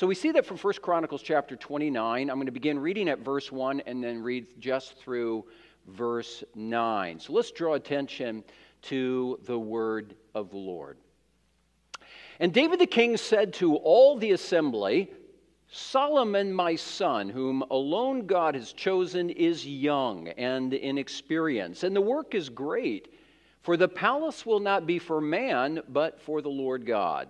So 0.00 0.06
we 0.06 0.14
see 0.14 0.32
that 0.32 0.46
from 0.46 0.56
1 0.56 0.72
Chronicles 0.80 1.20
chapter 1.20 1.56
29. 1.56 2.30
I'm 2.30 2.36
going 2.36 2.46
to 2.46 2.52
begin 2.52 2.78
reading 2.78 3.06
at 3.10 3.18
verse 3.18 3.52
1 3.52 3.80
and 3.80 4.02
then 4.02 4.22
read 4.22 4.46
just 4.58 4.96
through 4.96 5.44
verse 5.88 6.42
9. 6.54 7.20
So 7.20 7.34
let's 7.34 7.50
draw 7.50 7.74
attention 7.74 8.42
to 8.84 9.38
the 9.44 9.58
word 9.58 10.14
of 10.34 10.48
the 10.48 10.56
Lord. 10.56 10.96
And 12.38 12.50
David 12.50 12.78
the 12.78 12.86
king 12.86 13.18
said 13.18 13.52
to 13.56 13.76
all 13.76 14.16
the 14.16 14.30
assembly, 14.30 15.10
Solomon, 15.70 16.50
my 16.50 16.76
son, 16.76 17.28
whom 17.28 17.62
alone 17.70 18.26
God 18.26 18.54
has 18.54 18.72
chosen, 18.72 19.28
is 19.28 19.66
young 19.66 20.28
and 20.28 20.72
inexperienced, 20.72 21.84
and 21.84 21.94
the 21.94 22.00
work 22.00 22.34
is 22.34 22.48
great. 22.48 23.12
For 23.60 23.76
the 23.76 23.86
palace 23.86 24.46
will 24.46 24.60
not 24.60 24.86
be 24.86 24.98
for 24.98 25.20
man, 25.20 25.82
but 25.90 26.22
for 26.22 26.40
the 26.40 26.48
Lord 26.48 26.86
God. 26.86 27.28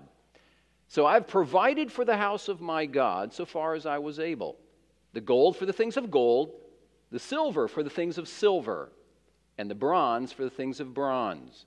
So 0.90 1.06
I've 1.06 1.28
provided 1.28 1.92
for 1.92 2.04
the 2.04 2.16
house 2.16 2.48
of 2.48 2.60
my 2.60 2.84
God 2.84 3.32
so 3.32 3.44
far 3.44 3.74
as 3.74 3.86
I 3.86 3.98
was 3.98 4.18
able. 4.18 4.56
The 5.12 5.20
gold 5.20 5.56
for 5.56 5.64
the 5.64 5.72
things 5.72 5.96
of 5.96 6.10
gold, 6.10 6.50
the 7.12 7.20
silver 7.20 7.68
for 7.68 7.84
the 7.84 7.88
things 7.88 8.18
of 8.18 8.26
silver, 8.26 8.90
and 9.56 9.70
the 9.70 9.76
bronze 9.76 10.32
for 10.32 10.42
the 10.42 10.50
things 10.50 10.80
of 10.80 10.92
bronze, 10.92 11.64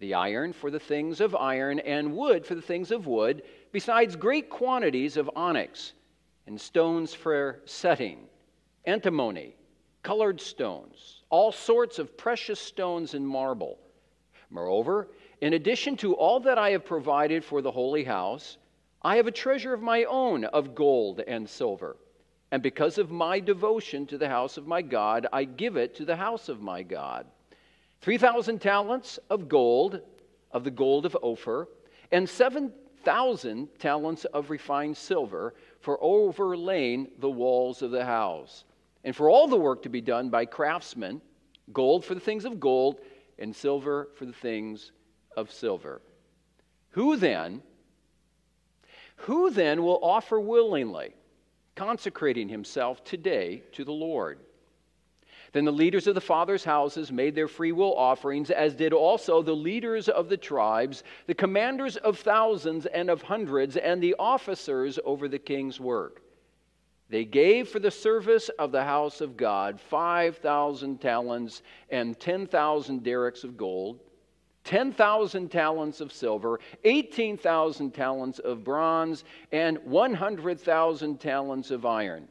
the 0.00 0.14
iron 0.14 0.52
for 0.52 0.72
the 0.72 0.80
things 0.80 1.20
of 1.20 1.36
iron, 1.36 1.78
and 1.78 2.16
wood 2.16 2.44
for 2.44 2.56
the 2.56 2.60
things 2.60 2.90
of 2.90 3.06
wood, 3.06 3.44
besides 3.70 4.16
great 4.16 4.50
quantities 4.50 5.16
of 5.16 5.30
onyx, 5.36 5.92
and 6.48 6.60
stones 6.60 7.14
for 7.14 7.60
setting, 7.66 8.26
antimony, 8.84 9.54
colored 10.02 10.40
stones, 10.40 11.22
all 11.30 11.52
sorts 11.52 12.00
of 12.00 12.18
precious 12.18 12.58
stones 12.58 13.14
and 13.14 13.28
marble. 13.28 13.78
Moreover, 14.50 15.06
in 15.40 15.52
addition 15.52 15.96
to 15.98 16.14
all 16.14 16.40
that 16.40 16.58
I 16.58 16.70
have 16.70 16.84
provided 16.84 17.44
for 17.44 17.60
the 17.60 17.70
holy 17.70 18.04
house, 18.04 18.56
I 19.02 19.16
have 19.16 19.26
a 19.26 19.32
treasure 19.32 19.72
of 19.72 19.82
my 19.82 20.04
own 20.04 20.44
of 20.44 20.74
gold 20.74 21.20
and 21.20 21.48
silver. 21.48 21.96
And 22.50 22.62
because 22.62 22.96
of 22.98 23.10
my 23.10 23.40
devotion 23.40 24.06
to 24.06 24.18
the 24.18 24.28
house 24.28 24.56
of 24.56 24.66
my 24.66 24.82
God, 24.82 25.26
I 25.32 25.44
give 25.44 25.76
it 25.76 25.94
to 25.96 26.04
the 26.04 26.16
house 26.16 26.48
of 26.48 26.60
my 26.60 26.82
God. 26.82 27.26
3,000 28.00 28.60
talents 28.60 29.18
of 29.30 29.48
gold, 29.48 30.00
of 30.52 30.64
the 30.64 30.70
gold 30.70 31.06
of 31.06 31.16
Ophir, 31.22 31.68
and 32.12 32.28
7,000 32.28 33.68
talents 33.78 34.24
of 34.26 34.50
refined 34.50 34.96
silver 34.96 35.54
for 35.80 35.98
overlaying 36.00 37.08
the 37.18 37.30
walls 37.30 37.82
of 37.82 37.90
the 37.90 38.04
house. 38.04 38.64
And 39.04 39.14
for 39.14 39.28
all 39.28 39.48
the 39.48 39.56
work 39.56 39.82
to 39.82 39.88
be 39.88 40.00
done 40.00 40.30
by 40.30 40.46
craftsmen, 40.46 41.20
gold 41.72 42.04
for 42.04 42.14
the 42.14 42.20
things 42.20 42.44
of 42.44 42.60
gold, 42.60 43.00
and 43.38 43.54
silver 43.54 44.08
for 44.14 44.24
the 44.24 44.32
things 44.32 44.92
of 45.36 45.52
silver. 45.52 46.00
Who 46.90 47.16
then, 47.16 47.62
who 49.16 49.50
then 49.50 49.82
will 49.82 50.02
offer 50.02 50.40
willingly, 50.40 51.14
consecrating 51.74 52.48
himself 52.48 53.04
today 53.04 53.62
to 53.72 53.84
the 53.84 53.92
Lord? 53.92 54.38
Then 55.52 55.64
the 55.64 55.72
leaders 55.72 56.06
of 56.06 56.14
the 56.14 56.20
fathers' 56.20 56.64
houses 56.64 57.12
made 57.12 57.34
their 57.34 57.48
free 57.48 57.72
will 57.72 57.94
offerings, 57.96 58.50
as 58.50 58.74
did 58.74 58.92
also 58.92 59.42
the 59.42 59.54
leaders 59.54 60.08
of 60.08 60.28
the 60.28 60.36
tribes, 60.36 61.04
the 61.26 61.34
commanders 61.34 61.96
of 61.96 62.18
thousands 62.18 62.86
and 62.86 63.08
of 63.08 63.22
hundreds, 63.22 63.76
and 63.76 64.02
the 64.02 64.14
officers 64.18 64.98
over 65.04 65.28
the 65.28 65.38
king's 65.38 65.80
work. 65.80 66.22
They 67.08 67.24
gave 67.24 67.68
for 67.68 67.78
the 67.78 67.90
service 67.90 68.48
of 68.58 68.72
the 68.72 68.82
house 68.82 69.20
of 69.20 69.36
God 69.36 69.80
5,000 69.80 71.00
talents 71.00 71.62
and 71.90 72.18
10,000 72.18 73.04
darics 73.04 73.44
of 73.44 73.56
gold, 73.56 74.00
10,000 74.66 75.48
talents 75.48 76.00
of 76.00 76.12
silver, 76.12 76.60
18,000 76.84 77.92
talents 77.92 78.38
of 78.40 78.64
bronze, 78.64 79.24
and 79.52 79.78
100,000 79.84 81.20
talents 81.20 81.70
of 81.70 81.86
iron. 81.86 82.28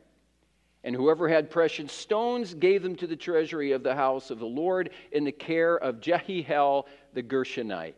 And 0.83 0.95
whoever 0.95 1.27
had 1.27 1.49
precious 1.49 1.91
stones 1.91 2.53
gave 2.53 2.83
them 2.83 2.95
to 2.97 3.07
the 3.07 3.15
treasury 3.15 3.71
of 3.71 3.81
the 3.81 3.95
house 3.95 4.29
of 4.29 4.37
the 4.37 4.45
Lord 4.45 4.91
in 5.11 5.23
the 5.23 5.31
care 5.31 5.77
of 5.77 5.99
Jehiel 5.99 6.85
the 7.13 7.23
Gershonite. 7.23 7.95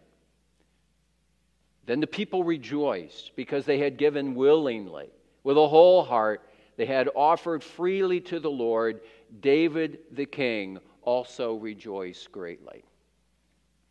Then 1.85 1.99
the 1.99 2.07
people 2.07 2.43
rejoiced 2.43 3.35
because 3.35 3.65
they 3.65 3.79
had 3.79 3.97
given 3.97 4.35
willingly, 4.35 5.09
with 5.43 5.57
a 5.57 5.67
whole 5.67 6.03
heart 6.03 6.47
they 6.77 6.85
had 6.85 7.09
offered 7.15 7.63
freely 7.63 8.21
to 8.21 8.39
the 8.39 8.51
Lord. 8.51 9.01
David 9.41 9.99
the 10.11 10.25
king 10.25 10.79
also 11.01 11.55
rejoiced 11.55 12.31
greatly. 12.31 12.83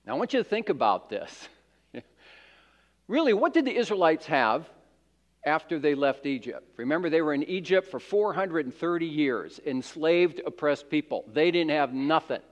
Now, 0.07 0.15
I 0.15 0.19
want 0.19 0.33
you 0.33 0.41
to 0.41 0.49
think 0.49 0.69
about 0.69 1.11
this. 1.11 1.49
really, 3.09 3.35
what 3.35 3.53
did 3.53 3.65
the 3.65 3.75
Israelites 3.77 4.27
have 4.27 4.69
after 5.45 5.79
they 5.81 5.95
left 5.97 6.27
Egypt? 6.27 6.63
Remember, 6.77 7.11
they 7.11 7.23
were 7.23 7.35
in 7.35 7.43
Egypt 7.43 7.91
for 7.91 7.99
430 7.99 9.07
years, 9.07 9.61
enslaved, 9.67 10.41
oppressed 10.47 10.89
people. 10.89 11.25
They 11.33 11.51
didn't 11.51 11.73
have 11.73 11.93
nothing. 11.93 12.43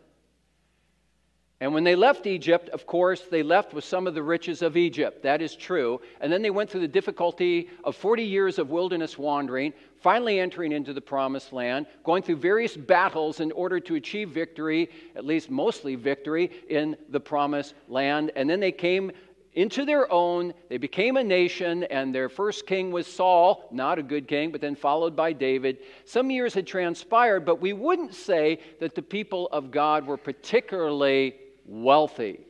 And 1.61 1.73
when 1.73 1.85
they 1.85 1.95
left 1.95 2.27
Egypt, 2.27 2.69
of 2.71 2.85
course, 2.85 3.23
they 3.23 3.43
left 3.43 3.73
with 3.73 3.85
some 3.85 4.07
of 4.07 4.15
the 4.15 4.23
riches 4.23 4.61
of 4.61 4.77
Egypt. 4.77 5.23
That 5.23 5.41
is 5.41 5.55
true. 5.55 6.01
And 6.21 6.33
then 6.33 6.43
they 6.43 6.51
went 6.51 6.69
through 6.69 6.81
the 6.81 6.89
difficulty 6.89 7.71
of 7.85 7.95
40 7.95 8.25
years 8.25 8.59
of 8.59 8.71
wilderness 8.71 9.17
wandering, 9.17 9.73
finally 10.01 10.41
entering 10.41 10.73
into 10.73 10.93
the 10.93 11.01
promised 11.01 11.53
land, 11.53 11.87
going 12.03 12.23
through 12.23 12.37
various 12.37 12.77
battles 12.77 13.39
in 13.39 13.53
order 13.53 13.79
to 13.81 13.95
achieve 13.95 14.31
victory, 14.31 14.91
at 15.15 15.25
least 15.25 15.49
mostly 15.49 15.95
victory, 15.95 16.51
in 16.69 16.97
the 17.09 17.21
promised 17.21 17.75
land. 17.89 18.33
And 18.35 18.51
then 18.51 18.59
they 18.59 18.73
came 18.73 19.13
into 19.55 19.85
their 19.85 20.11
own. 20.13 20.53
They 20.69 20.79
became 20.79 21.17
a 21.17 21.23
nation, 21.23 21.85
and 21.85 22.13
their 22.13 22.29
first 22.29 22.67
king 22.67 22.91
was 22.91 23.07
Saul, 23.07 23.69
not 23.71 24.01
a 24.01 24.03
good 24.03 24.27
king, 24.27 24.51
but 24.51 24.61
then 24.61 24.75
followed 24.75 25.15
by 25.15 25.33
David. 25.33 25.79
Some 26.05 26.33
years 26.33 26.53
had 26.53 26.67
transpired, 26.67 27.45
but 27.45 27.61
we 27.61 27.73
wouldn't 27.73 28.13
say 28.13 28.59
that 28.81 28.97
the 28.97 29.03
people 29.03 29.49
of 29.53 29.71
God 29.71 30.05
were 30.05 30.17
particularly 30.17 31.37
wealthy, 31.65 32.41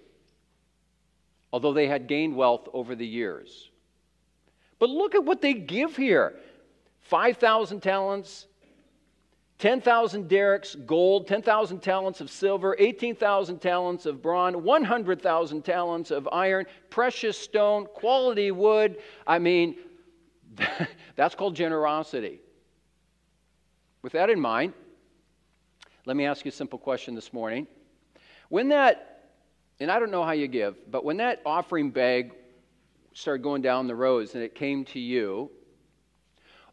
although 1.53 1.73
they 1.73 1.87
had 1.87 2.07
gained 2.07 2.37
wealth 2.37 2.69
over 2.73 2.95
the 2.95 3.07
years. 3.07 3.71
But 4.79 4.91
look 4.91 5.15
at 5.15 5.25
what 5.25 5.41
they 5.41 5.55
give 5.55 5.97
here 5.97 6.35
5,000 7.01 7.81
talents, 7.81 8.47
10,000 9.59 10.29
darics, 10.29 10.75
gold, 10.87 11.29
10,000 11.29 11.81
talents 11.81 12.21
of 12.21 12.31
silver, 12.31 12.75
18,000 12.79 13.61
talents 13.61 14.05
of 14.07 14.21
bronze, 14.21 14.57
100,000 14.57 15.63
talents 15.63 16.11
of 16.11 16.29
iron, 16.33 16.67
precious 16.91 17.39
stone, 17.39 17.87
quality 17.95 18.51
wood. 18.51 18.99
I 19.27 19.39
mean, 19.39 19.77
that's 21.17 21.35
called 21.35 21.55
generosity. 21.55 22.41
With 24.03 24.13
that 24.13 24.29
in 24.29 24.41
mind, 24.41 24.75
let 26.05 26.17
me 26.17 26.27
ask 26.27 26.45
you 26.45 26.51
a 26.51 26.53
simple 26.53 26.79
question 26.79 27.15
this 27.15 27.33
morning. 27.33 27.67
When 28.49 28.69
that, 28.69 29.31
and 29.81 29.91
I 29.91 29.99
don't 29.99 30.11
know 30.11 30.25
how 30.25 30.33
you 30.33 30.49
give, 30.49 30.91
but 30.91 31.05
when 31.05 31.17
that 31.19 31.41
offering 31.45 31.91
bag 31.91 32.33
started 33.13 33.43
going 33.43 33.63
down 33.63 33.87
the 33.87 33.95
rows 33.95 34.35
and 34.35 34.43
it 34.43 34.55
came 34.55 34.85
to 34.87 35.01
you, 35.01 35.51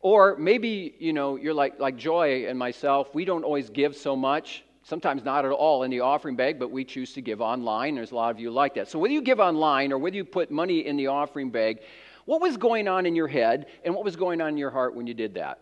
or 0.02 0.36
maybe, 0.38 0.96
you 1.00 1.14
know, 1.14 1.36
you're 1.36 1.54
like, 1.54 1.80
like 1.80 1.96
Joy 1.96 2.48
and 2.48 2.58
myself, 2.58 3.14
we 3.14 3.24
don't 3.24 3.44
always 3.44 3.70
give 3.70 3.96
so 3.96 4.16
much, 4.16 4.64
sometimes 4.84 5.24
not 5.24 5.46
at 5.46 5.52
all 5.52 5.84
in 5.84 5.92
the 5.92 6.00
offering 6.00 6.36
bag, 6.36 6.58
but 6.58 6.72
we 6.72 6.84
choose 6.84 7.14
to 7.14 7.22
give 7.22 7.40
online. 7.40 7.96
There's 7.96 8.12
a 8.12 8.16
lot 8.16 8.32
of 8.32 8.40
you 8.40 8.50
like 8.50 8.74
that. 8.76 8.90
So 8.90 8.98
whether 8.98 9.14
you 9.14 9.22
give 9.22 9.40
online 9.40 9.92
or 9.92 10.00
whether 10.00 10.16
you 10.16 10.26
put 10.26 10.50
money 10.50 10.88
in 10.88 10.98
the 10.98 11.08
offering 11.08 11.52
bag, 11.52 11.82
what 12.26 12.42
was 12.42 12.58
going 12.58 12.88
on 12.88 13.06
in 13.06 13.16
your 13.16 13.28
head 13.28 13.68
and 13.86 13.94
what 13.94 14.04
was 14.04 14.16
going 14.16 14.42
on 14.42 14.50
in 14.50 14.58
your 14.58 14.72
heart 14.72 14.96
when 14.96 15.06
you 15.06 15.14
did 15.14 15.36
that? 15.36 15.60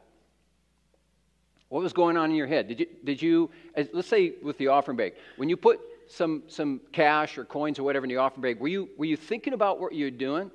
What 1.67 1.83
was 1.83 1.93
going 1.93 2.17
on 2.17 2.29
in 2.31 2.35
your 2.35 2.47
head? 2.47 2.67
Did 2.67 2.79
you, 2.79 2.87
did 3.03 3.21
you 3.21 3.49
let's 3.93 4.07
say 4.07 4.33
with 4.41 4.57
the 4.57 4.67
offering 4.67 4.97
bag, 4.97 5.13
when 5.37 5.49
you 5.49 5.57
put 5.57 5.79
some, 6.09 6.43
some 6.47 6.81
cash 6.91 7.37
or 7.37 7.45
coins 7.45 7.79
or 7.79 7.83
whatever 7.83 8.05
in 8.05 8.09
the 8.09 8.17
offering 8.17 8.41
bag, 8.41 8.59
were 8.59 8.67
you, 8.67 8.89
were 8.97 9.05
you 9.05 9.15
thinking 9.15 9.53
about 9.53 9.79
what 9.79 9.93
you're 9.93 10.11
doing? 10.11 10.51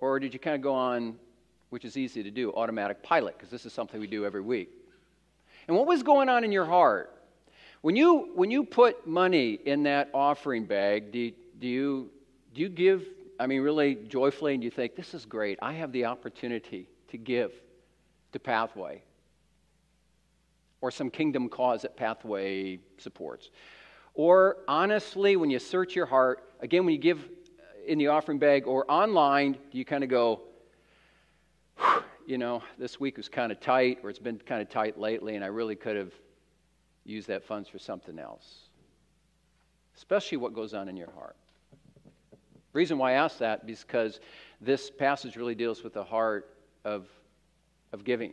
Or 0.00 0.18
did 0.18 0.32
you 0.32 0.40
kind 0.40 0.56
of 0.56 0.62
go 0.62 0.74
on, 0.74 1.16
which 1.70 1.84
is 1.84 1.96
easy 1.96 2.22
to 2.22 2.30
do, 2.30 2.52
automatic 2.52 3.02
pilot, 3.02 3.36
because 3.36 3.50
this 3.50 3.66
is 3.66 3.72
something 3.72 4.00
we 4.00 4.06
do 4.06 4.24
every 4.24 4.40
week? 4.40 4.70
And 5.66 5.76
what 5.76 5.86
was 5.86 6.02
going 6.02 6.28
on 6.28 6.44
in 6.44 6.50
your 6.50 6.64
heart? 6.64 7.14
When 7.82 7.94
you, 7.94 8.30
when 8.34 8.50
you 8.50 8.64
put 8.64 9.06
money 9.06 9.52
in 9.52 9.82
that 9.84 10.10
offering 10.14 10.64
bag, 10.64 11.12
do, 11.12 11.30
do, 11.60 11.68
you, 11.68 12.10
do 12.54 12.62
you 12.62 12.68
give, 12.68 13.04
I 13.38 13.46
mean, 13.46 13.60
really 13.60 13.96
joyfully, 14.08 14.54
and 14.54 14.64
you 14.64 14.70
think, 14.70 14.96
this 14.96 15.14
is 15.14 15.26
great. 15.26 15.58
I 15.60 15.74
have 15.74 15.92
the 15.92 16.06
opportunity 16.06 16.88
to 17.08 17.18
give 17.18 17.52
to 18.32 18.38
Pathway 18.38 19.02
or 20.80 20.90
some 20.90 21.10
kingdom 21.10 21.48
cause 21.48 21.82
that 21.82 21.96
Pathway 21.96 22.78
supports. 22.98 23.50
Or 24.18 24.56
honestly, 24.66 25.36
when 25.36 25.48
you 25.48 25.60
search 25.60 25.94
your 25.94 26.06
heart, 26.06 26.42
again, 26.58 26.84
when 26.84 26.92
you 26.92 27.00
give 27.00 27.20
uh, 27.20 27.86
in 27.86 27.98
the 27.98 28.08
offering 28.08 28.40
bag 28.40 28.66
or 28.66 28.84
online, 28.90 29.52
do 29.52 29.78
you 29.78 29.84
kind 29.84 30.02
of 30.02 30.10
go, 30.10 30.40
you 32.26 32.36
know, 32.36 32.64
this 32.78 32.98
week 32.98 33.16
was 33.16 33.28
kind 33.28 33.52
of 33.52 33.60
tight, 33.60 34.00
or 34.02 34.10
it's 34.10 34.18
been 34.18 34.38
kind 34.38 34.60
of 34.60 34.68
tight 34.68 34.98
lately, 34.98 35.36
and 35.36 35.44
I 35.44 35.46
really 35.46 35.76
could 35.76 35.94
have 35.94 36.10
used 37.04 37.28
that 37.28 37.44
funds 37.44 37.68
for 37.68 37.78
something 37.78 38.18
else? 38.18 38.62
Especially 39.96 40.36
what 40.36 40.52
goes 40.52 40.74
on 40.74 40.88
in 40.88 40.96
your 40.96 41.12
heart. 41.12 41.36
The 42.32 42.36
reason 42.72 42.98
why 42.98 43.12
I 43.12 43.14
ask 43.14 43.38
that 43.38 43.62
is 43.68 43.84
because 43.84 44.18
this 44.60 44.90
passage 44.90 45.36
really 45.36 45.54
deals 45.54 45.84
with 45.84 45.94
the 45.94 46.02
heart 46.02 46.56
of, 46.84 47.06
of 47.92 48.02
giving. 48.02 48.32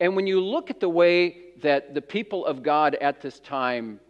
And 0.00 0.16
when 0.16 0.26
you 0.26 0.40
look 0.40 0.70
at 0.70 0.80
the 0.80 0.88
way 0.88 1.36
that 1.62 1.94
the 1.94 2.02
people 2.02 2.44
of 2.44 2.64
God 2.64 2.96
at 2.96 3.20
this 3.20 3.38
time 3.38 4.00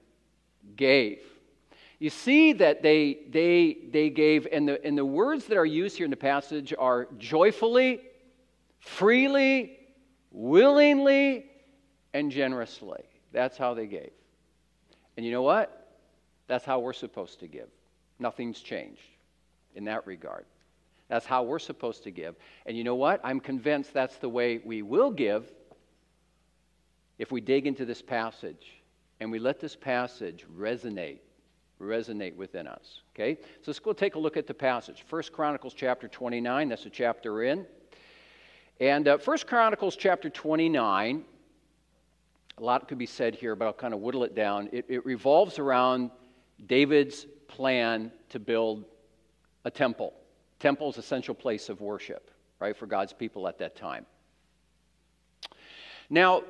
gave, 0.76 1.20
you 2.00 2.08
see 2.08 2.55
that 2.55 2.82
they, 2.82 3.19
they, 3.28 3.76
they 3.90 4.08
gave, 4.08 4.49
and 4.50 4.67
the, 4.67 4.84
and 4.84 4.96
the 4.96 5.05
words 5.05 5.44
that 5.46 5.58
are 5.58 5.67
used 5.67 5.99
here 5.99 6.06
in 6.06 6.11
the 6.11 6.17
passage 6.17 6.72
are 6.78 7.08
joyfully, 7.19 8.00
freely, 8.78 9.78
willingly, 10.31 11.44
and 12.14 12.31
generously. 12.31 13.02
That's 13.32 13.58
how 13.58 13.75
they 13.75 13.87
gave. 13.87 14.11
And 15.17 15.26
you 15.26 15.31
know 15.31 15.43
what? 15.43 15.99
That's 16.46 16.64
how 16.64 16.78
we're 16.78 16.94
supposed 16.94 17.40
to 17.40 17.46
give. 17.46 17.69
Nothing's 18.19 18.61
changed 18.61 19.02
in 19.75 19.84
that 19.84 20.06
regard. 20.06 20.46
That's 21.08 21.26
how 21.26 21.43
we're 21.43 21.58
supposed 21.58 22.02
to 22.05 22.11
give. 22.11 22.34
And 22.64 22.78
you 22.78 22.84
know 22.84 22.94
what? 22.94 23.20
I'm 23.23 23.40
convinced 23.40 23.93
that's 23.93 24.16
the 24.16 24.28
way 24.28 24.61
we 24.64 24.81
will 24.81 25.11
give 25.11 25.52
if 27.19 27.31
we 27.31 27.43
dig 27.43 27.66
into 27.66 27.84
this 27.84 28.00
passage 28.00 28.80
and 29.20 29.31
we 29.31 29.38
let 29.38 29.61
this 29.61 29.76
passage 29.76 30.44
resonate 30.56 31.19
resonate 31.81 32.37
within 32.37 32.67
us 32.67 33.00
okay? 33.14 33.40
So 33.62 33.70
let's 33.70 33.78
go 33.78 33.93
take 33.93 34.14
a 34.14 34.19
look 34.19 34.37
at 34.37 34.46
the 34.46 34.55
passage. 34.55 35.05
First 35.06 35.32
chronicles 35.32 35.75
chapter 35.75 36.08
29 36.08 36.69
that's 36.69 36.84
the 36.84 36.90
chapter 36.90 37.32
we're 37.32 37.44
in. 37.44 37.67
And 38.81 39.08
uh, 39.08 39.19
first 39.19 39.46
chronicles 39.46 39.96
chapter 39.96 40.28
29 40.31 41.25
a 42.58 42.62
lot 42.62 42.88
could 42.88 42.99
be 42.99 43.06
said 43.06 43.34
here 43.34 43.56
but 43.56 43.64
i'll 43.64 43.72
kind 43.72 43.94
of 43.94 44.00
whittle 44.00 44.25
it 44.25 44.34
down. 44.34 44.69
It, 44.72 44.87
it 44.88 45.06
revolves 45.06 45.58
around 45.58 46.11
david's 46.66 47.26
plan 47.49 48.12
to 48.31 48.38
build 48.38 48.84
a 49.64 49.70
temple. 49.70 50.12
Temple 50.58 50.90
is 50.90 50.99
essential 50.99 51.34
place 51.34 51.69
of 51.69 51.81
worship 51.81 52.31
right 52.58 52.76
for 52.76 52.87
god's 52.87 53.12
people 53.12 53.49
at 53.49 53.58
that 53.58 53.76
time. 53.76 54.05
Now 56.11 56.43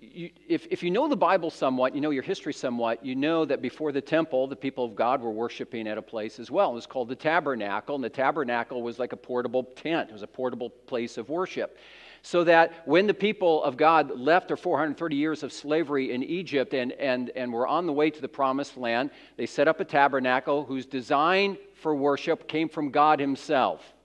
you, 0.00 0.30
if, 0.48 0.66
if 0.70 0.82
you 0.82 0.90
know 0.90 1.08
the 1.08 1.16
Bible 1.16 1.50
somewhat, 1.50 1.94
you 1.94 2.00
know 2.00 2.10
your 2.10 2.22
history 2.22 2.52
somewhat, 2.52 3.04
you 3.04 3.14
know 3.14 3.44
that 3.44 3.62
before 3.62 3.92
the 3.92 4.00
temple, 4.00 4.46
the 4.46 4.56
people 4.56 4.84
of 4.84 4.94
God 4.94 5.20
were 5.20 5.30
worshiping 5.30 5.86
at 5.88 5.98
a 5.98 6.02
place 6.02 6.38
as 6.38 6.50
well. 6.50 6.70
It 6.72 6.74
was 6.74 6.86
called 6.86 7.08
the 7.08 7.16
tabernacle, 7.16 7.94
and 7.94 8.04
the 8.04 8.10
tabernacle 8.10 8.82
was 8.82 8.98
like 8.98 9.12
a 9.12 9.16
portable 9.16 9.64
tent, 9.64 10.10
it 10.10 10.12
was 10.12 10.22
a 10.22 10.26
portable 10.26 10.70
place 10.70 11.16
of 11.18 11.28
worship. 11.28 11.78
So 12.22 12.42
that 12.44 12.72
when 12.86 13.06
the 13.06 13.14
people 13.14 13.62
of 13.62 13.76
God 13.76 14.18
left 14.18 14.48
their 14.48 14.56
430 14.56 15.14
years 15.14 15.42
of 15.44 15.52
slavery 15.52 16.12
in 16.12 16.24
Egypt 16.24 16.74
and, 16.74 16.90
and, 16.92 17.30
and 17.30 17.52
were 17.52 17.68
on 17.68 17.86
the 17.86 17.92
way 17.92 18.10
to 18.10 18.20
the 18.20 18.28
promised 18.28 18.76
land, 18.76 19.10
they 19.36 19.46
set 19.46 19.68
up 19.68 19.78
a 19.78 19.84
tabernacle 19.84 20.64
whose 20.64 20.86
design 20.86 21.56
for 21.74 21.94
worship 21.94 22.48
came 22.48 22.68
from 22.68 22.90
God 22.90 23.20
Himself. 23.20 23.95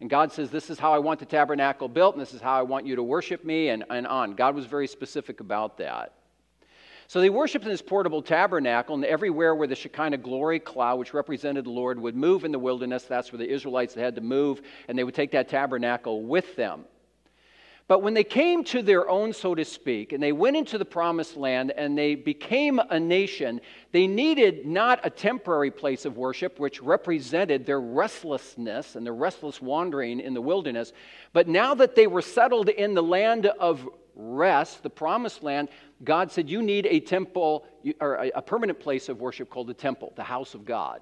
And 0.00 0.08
God 0.08 0.32
says, 0.32 0.50
This 0.50 0.70
is 0.70 0.78
how 0.78 0.92
I 0.92 0.98
want 0.98 1.20
the 1.20 1.26
tabernacle 1.26 1.88
built, 1.88 2.14
and 2.14 2.22
this 2.22 2.34
is 2.34 2.40
how 2.40 2.58
I 2.58 2.62
want 2.62 2.86
you 2.86 2.96
to 2.96 3.02
worship 3.02 3.44
me, 3.44 3.68
and, 3.68 3.84
and 3.90 4.06
on. 4.06 4.34
God 4.34 4.54
was 4.54 4.66
very 4.66 4.86
specific 4.86 5.40
about 5.40 5.76
that. 5.78 6.14
So 7.06 7.20
they 7.20 7.28
worshiped 7.28 7.64
in 7.64 7.70
this 7.70 7.82
portable 7.82 8.22
tabernacle, 8.22 8.94
and 8.94 9.04
everywhere 9.04 9.54
where 9.54 9.66
the 9.66 9.74
Shekinah 9.74 10.18
glory 10.18 10.60
cloud, 10.60 10.98
which 10.98 11.12
represented 11.12 11.64
the 11.64 11.70
Lord, 11.70 11.98
would 11.98 12.14
move 12.14 12.44
in 12.44 12.52
the 12.52 12.58
wilderness, 12.58 13.02
that's 13.02 13.32
where 13.32 13.38
the 13.38 13.50
Israelites 13.52 13.94
had 13.94 14.14
to 14.14 14.20
move, 14.20 14.62
and 14.88 14.96
they 14.96 15.04
would 15.04 15.14
take 15.14 15.32
that 15.32 15.48
tabernacle 15.48 16.22
with 16.22 16.54
them. 16.56 16.84
But 17.90 18.02
when 18.02 18.14
they 18.14 18.22
came 18.22 18.62
to 18.66 18.82
their 18.82 19.10
own, 19.10 19.32
so 19.32 19.52
to 19.52 19.64
speak, 19.64 20.12
and 20.12 20.22
they 20.22 20.30
went 20.30 20.56
into 20.56 20.78
the 20.78 20.84
promised 20.84 21.36
land 21.36 21.72
and 21.72 21.98
they 21.98 22.14
became 22.14 22.78
a 22.78 23.00
nation, 23.00 23.60
they 23.90 24.06
needed 24.06 24.64
not 24.64 25.00
a 25.02 25.10
temporary 25.10 25.72
place 25.72 26.04
of 26.04 26.16
worship, 26.16 26.60
which 26.60 26.80
represented 26.80 27.66
their 27.66 27.80
restlessness 27.80 28.94
and 28.94 29.04
their 29.04 29.12
restless 29.12 29.60
wandering 29.60 30.20
in 30.20 30.34
the 30.34 30.40
wilderness. 30.40 30.92
But 31.32 31.48
now 31.48 31.74
that 31.74 31.96
they 31.96 32.06
were 32.06 32.22
settled 32.22 32.68
in 32.68 32.94
the 32.94 33.02
land 33.02 33.46
of 33.46 33.88
rest, 34.14 34.84
the 34.84 34.90
promised 34.90 35.42
land, 35.42 35.68
God 36.04 36.30
said, 36.30 36.48
You 36.48 36.62
need 36.62 36.86
a 36.86 37.00
temple 37.00 37.66
or 38.00 38.30
a 38.32 38.40
permanent 38.40 38.78
place 38.78 39.08
of 39.08 39.20
worship 39.20 39.50
called 39.50 39.66
the 39.66 39.74
temple, 39.74 40.12
the 40.14 40.22
house 40.22 40.54
of 40.54 40.64
God. 40.64 41.00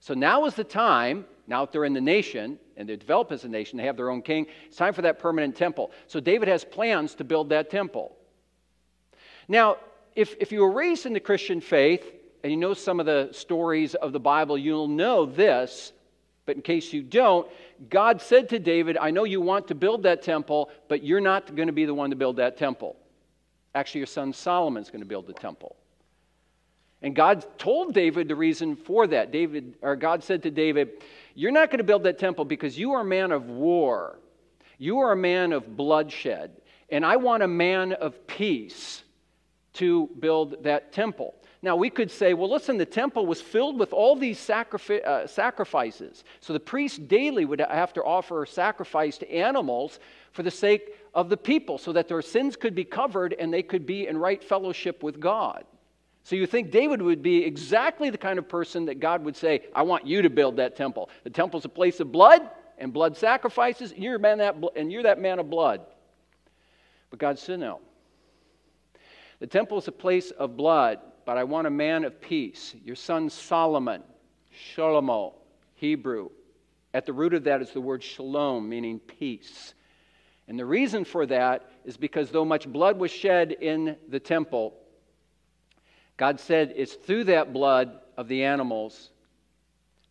So 0.00 0.12
now 0.12 0.44
is 0.44 0.54
the 0.54 0.64
time, 0.64 1.24
now 1.46 1.64
that 1.64 1.72
they're 1.72 1.84
in 1.84 1.92
the 1.92 2.00
nation 2.00 2.58
and 2.76 2.88
they 2.88 2.96
develop 2.96 3.32
as 3.32 3.44
a 3.44 3.48
nation, 3.48 3.78
they 3.78 3.84
have 3.84 3.96
their 3.96 4.10
own 4.10 4.22
king, 4.22 4.46
it's 4.66 4.76
time 4.76 4.94
for 4.94 5.02
that 5.02 5.18
permanent 5.18 5.56
temple. 5.56 5.90
So 6.06 6.20
David 6.20 6.48
has 6.48 6.64
plans 6.64 7.14
to 7.16 7.24
build 7.24 7.48
that 7.50 7.70
temple. 7.70 8.16
Now, 9.48 9.76
if, 10.14 10.34
if 10.40 10.52
you 10.52 10.60
were 10.60 10.70
raised 10.70 11.06
in 11.06 11.12
the 11.12 11.20
Christian 11.20 11.60
faith 11.60 12.04
and 12.42 12.52
you 12.52 12.56
know 12.56 12.74
some 12.74 13.00
of 13.00 13.06
the 13.06 13.30
stories 13.32 13.94
of 13.94 14.12
the 14.12 14.20
Bible, 14.20 14.56
you'll 14.56 14.88
know 14.88 15.26
this. 15.26 15.92
But 16.44 16.56
in 16.56 16.62
case 16.62 16.92
you 16.92 17.02
don't, 17.02 17.48
God 17.88 18.20
said 18.20 18.48
to 18.50 18.58
David, 18.58 18.96
I 18.96 19.10
know 19.10 19.24
you 19.24 19.40
want 19.40 19.68
to 19.68 19.74
build 19.74 20.02
that 20.04 20.22
temple, 20.22 20.70
but 20.88 21.02
you're 21.02 21.20
not 21.20 21.54
going 21.54 21.68
to 21.68 21.72
be 21.72 21.84
the 21.84 21.94
one 21.94 22.10
to 22.10 22.16
build 22.16 22.36
that 22.36 22.56
temple. 22.56 22.96
Actually, 23.74 24.00
your 24.00 24.06
son 24.06 24.32
Solomon's 24.32 24.90
going 24.90 25.00
to 25.00 25.06
build 25.06 25.26
the 25.26 25.32
temple. 25.32 25.76
And 27.00 27.16
God 27.16 27.44
told 27.58 27.94
David 27.94 28.28
the 28.28 28.36
reason 28.36 28.76
for 28.76 29.06
that. 29.08 29.32
David, 29.32 29.74
or 29.82 29.96
God 29.96 30.22
said 30.22 30.42
to 30.44 30.50
David, 30.50 31.02
You're 31.34 31.52
not 31.52 31.70
going 31.70 31.78
to 31.78 31.84
build 31.84 32.04
that 32.04 32.18
temple 32.18 32.44
because 32.44 32.78
you 32.78 32.92
are 32.92 33.00
a 33.00 33.04
man 33.04 33.32
of 33.32 33.48
war. 33.48 34.18
You 34.78 34.98
are 35.00 35.12
a 35.12 35.16
man 35.16 35.52
of 35.52 35.76
bloodshed. 35.76 36.60
And 36.90 37.06
I 37.06 37.16
want 37.16 37.42
a 37.42 37.48
man 37.48 37.92
of 37.92 38.26
peace 38.26 39.02
to 39.74 40.10
build 40.18 40.62
that 40.64 40.92
temple. 40.92 41.34
Now, 41.62 41.76
we 41.76 41.90
could 41.90 42.10
say, 42.10 42.34
well, 42.34 42.50
listen, 42.50 42.76
the 42.76 42.84
temple 42.84 43.24
was 43.24 43.40
filled 43.40 43.78
with 43.78 43.92
all 43.92 44.16
these 44.16 44.38
sacrifi- 44.38 45.04
uh, 45.04 45.28
sacrifices. 45.28 46.24
So 46.40 46.52
the 46.52 46.60
priests 46.60 46.98
daily 46.98 47.44
would 47.44 47.60
have 47.60 47.92
to 47.92 48.02
offer 48.02 48.44
sacrifice 48.44 49.16
to 49.18 49.32
animals 49.32 50.00
for 50.32 50.42
the 50.42 50.50
sake 50.50 50.94
of 51.14 51.28
the 51.28 51.36
people 51.36 51.78
so 51.78 51.92
that 51.92 52.08
their 52.08 52.20
sins 52.20 52.56
could 52.56 52.74
be 52.74 52.84
covered 52.84 53.34
and 53.38 53.54
they 53.54 53.62
could 53.62 53.86
be 53.86 54.08
in 54.08 54.18
right 54.18 54.42
fellowship 54.42 55.04
with 55.04 55.20
God. 55.20 55.64
So 56.24 56.36
you 56.36 56.46
think 56.46 56.70
David 56.70 57.02
would 57.02 57.22
be 57.22 57.44
exactly 57.44 58.10
the 58.10 58.18
kind 58.18 58.38
of 58.38 58.48
person 58.48 58.86
that 58.86 59.00
God 59.00 59.24
would 59.24 59.36
say, 59.36 59.62
I 59.74 59.82
want 59.82 60.06
you 60.06 60.22
to 60.22 60.30
build 60.30 60.56
that 60.56 60.76
temple. 60.76 61.10
The 61.24 61.30
temple's 61.30 61.64
a 61.64 61.68
place 61.68 61.98
of 62.00 62.12
blood 62.12 62.48
and 62.78 62.92
blood 62.92 63.16
sacrifices, 63.16 63.92
and 63.92 64.02
you're, 64.02 64.18
man 64.18 64.38
that, 64.38 64.56
and 64.76 64.92
you're 64.92 65.02
that 65.02 65.20
man 65.20 65.38
of 65.38 65.50
blood. 65.50 65.80
But 67.10 67.18
God 67.18 67.38
said, 67.38 67.60
no. 67.60 67.80
The 69.40 69.46
temple 69.48 69.78
is 69.78 69.88
a 69.88 69.92
place 69.92 70.30
of 70.30 70.56
blood, 70.56 71.00
but 71.26 71.36
I 71.36 71.44
want 71.44 71.66
a 71.66 71.70
man 71.70 72.04
of 72.04 72.20
peace. 72.20 72.74
Your 72.84 72.96
son 72.96 73.28
Solomon, 73.28 74.02
Shalomo, 74.74 75.34
Hebrew. 75.74 76.30
At 76.94 77.06
the 77.06 77.12
root 77.12 77.34
of 77.34 77.44
that 77.44 77.62
is 77.62 77.70
the 77.70 77.80
word 77.80 78.02
shalom, 78.04 78.68
meaning 78.68 79.00
peace. 79.00 79.74
And 80.46 80.58
the 80.58 80.66
reason 80.66 81.04
for 81.04 81.26
that 81.26 81.70
is 81.84 81.96
because 81.96 82.30
though 82.30 82.44
much 82.44 82.68
blood 82.68 82.98
was 82.98 83.10
shed 83.10 83.52
in 83.52 83.96
the 84.08 84.20
temple, 84.20 84.74
God 86.22 86.38
said 86.38 86.72
it's 86.76 86.94
through 86.94 87.24
that 87.24 87.52
blood 87.52 87.98
of 88.16 88.28
the 88.28 88.44
animals 88.44 89.10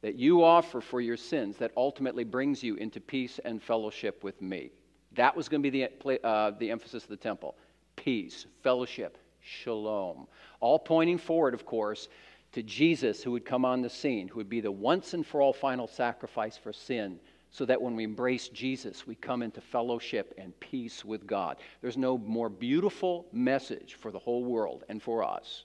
that 0.01 0.15
you 0.15 0.43
offer 0.43 0.81
for 0.81 0.99
your 0.99 1.15
sins 1.15 1.55
that 1.55 1.71
ultimately 1.77 2.25
brings 2.25 2.61
you 2.61 2.75
into 2.75 2.99
peace 2.99 3.39
and 3.45 3.63
fellowship 3.63 4.21
with 4.21 4.41
me. 4.41 4.71
That 5.13 5.33
was 5.33 5.47
going 5.47 5.63
to 5.63 5.71
be 5.71 5.87
the, 6.03 6.27
uh, 6.27 6.51
the 6.59 6.69
emphasis 6.69 7.03
of 7.03 7.09
the 7.11 7.15
temple 7.15 7.55
peace, 7.95 8.45
fellowship, 8.61 9.17
shalom. 9.39 10.27
All 10.59 10.77
pointing 10.77 11.17
forward, 11.17 11.53
of 11.53 11.65
course, 11.65 12.09
to 12.51 12.61
Jesus 12.61 13.23
who 13.23 13.31
would 13.31 13.45
come 13.45 13.63
on 13.63 13.81
the 13.81 13.89
scene, 13.89 14.27
who 14.27 14.35
would 14.35 14.49
be 14.49 14.59
the 14.59 14.69
once 14.69 15.13
and 15.13 15.25
for 15.25 15.41
all 15.41 15.53
final 15.53 15.87
sacrifice 15.87 16.57
for 16.57 16.73
sin, 16.73 17.21
so 17.51 17.63
that 17.63 17.81
when 17.81 17.95
we 17.95 18.03
embrace 18.03 18.49
Jesus, 18.49 19.07
we 19.07 19.15
come 19.15 19.41
into 19.41 19.61
fellowship 19.61 20.33
and 20.37 20.59
peace 20.59 21.05
with 21.05 21.25
God. 21.25 21.55
There's 21.79 21.95
no 21.95 22.17
more 22.17 22.49
beautiful 22.49 23.27
message 23.31 23.93
for 23.93 24.11
the 24.11 24.19
whole 24.19 24.43
world 24.43 24.83
and 24.89 25.01
for 25.01 25.23
us 25.23 25.63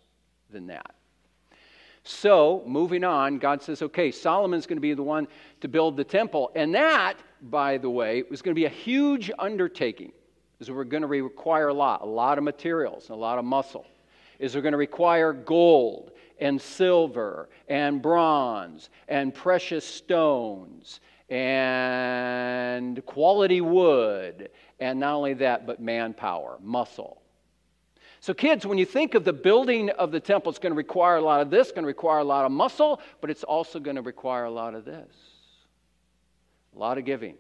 than 0.51 0.67
that. 0.69 0.95
So, 2.09 2.63
moving 2.67 3.03
on, 3.03 3.39
God 3.39 3.61
says, 3.61 3.83
okay, 3.83 4.13
Solomon's 4.13 4.65
going 4.65 4.77
to 4.77 4.81
be 4.81 4.95
the 4.95 5.03
one 5.03 5.27
to 5.61 5.67
build 5.67 5.97
the 5.97 6.05
temple. 6.05 6.53
And 6.55 6.73
that, 6.75 7.15
by 7.43 7.79
the 7.79 7.91
way, 7.91 8.23
was 8.31 8.43
going 8.43 8.55
to 8.55 8.59
be 8.59 8.67
a 8.67 8.69
huge 8.69 9.31
undertaking. 9.41 10.13
Is 10.61 10.71
we're 10.71 10.85
going 10.85 11.03
to 11.03 11.09
require 11.09 11.69
a 11.69 11.75
lot, 11.75 12.03
a 12.03 12.07
lot 12.07 12.39
of 12.39 12.45
materials, 12.45 13.11
a 13.11 13.15
lot 13.15 13.39
of 13.39 13.45
muscle. 13.45 13.87
Is 14.39 14.55
we're 14.55 14.63
going 14.63 14.73
to 14.73 14.79
require 14.79 15.33
gold 15.33 16.13
and 16.39 16.61
silver 16.61 17.49
and 17.69 18.01
bronze 18.01 18.91
and 19.09 19.35
precious 19.35 19.85
stones 19.85 21.01
and 21.29 23.05
quality 23.05 23.61
wood. 23.61 24.51
And 24.79 25.01
not 25.01 25.15
only 25.15 25.35
that, 25.35 25.67
but 25.67 25.81
manpower, 25.81 26.59
muscle. 26.63 27.21
So, 28.21 28.35
kids, 28.35 28.67
when 28.67 28.79
you 28.79 28.87
think 28.87 29.15
of 29.15 29.25
the 29.25 29.33
building 29.33 29.91
of 29.91 30.11
the 30.11 30.21
temple, 30.21 30.51
it's 30.51 30.59
going 30.59 30.73
to 30.73 30.77
require 30.77 31.17
a 31.17 31.23
lot 31.23 31.41
of 31.41 31.51
this, 31.51 31.71
going 31.71 31.83
to 31.83 31.87
require 31.87 32.19
a 32.19 32.25
lot 32.25 32.45
of 32.45 32.53
muscle, 32.53 33.01
but 33.21 33.31
it's 33.31 33.45
also 33.45 33.79
going 33.79 33.97
to 33.97 34.03
require 34.03 34.45
a 34.45 34.51
lot 34.51 34.75
of 34.75 34.85
this. 34.85 35.15
A 36.75 36.79
lot 36.79 36.99
of 36.99 37.05
giving 37.05 37.37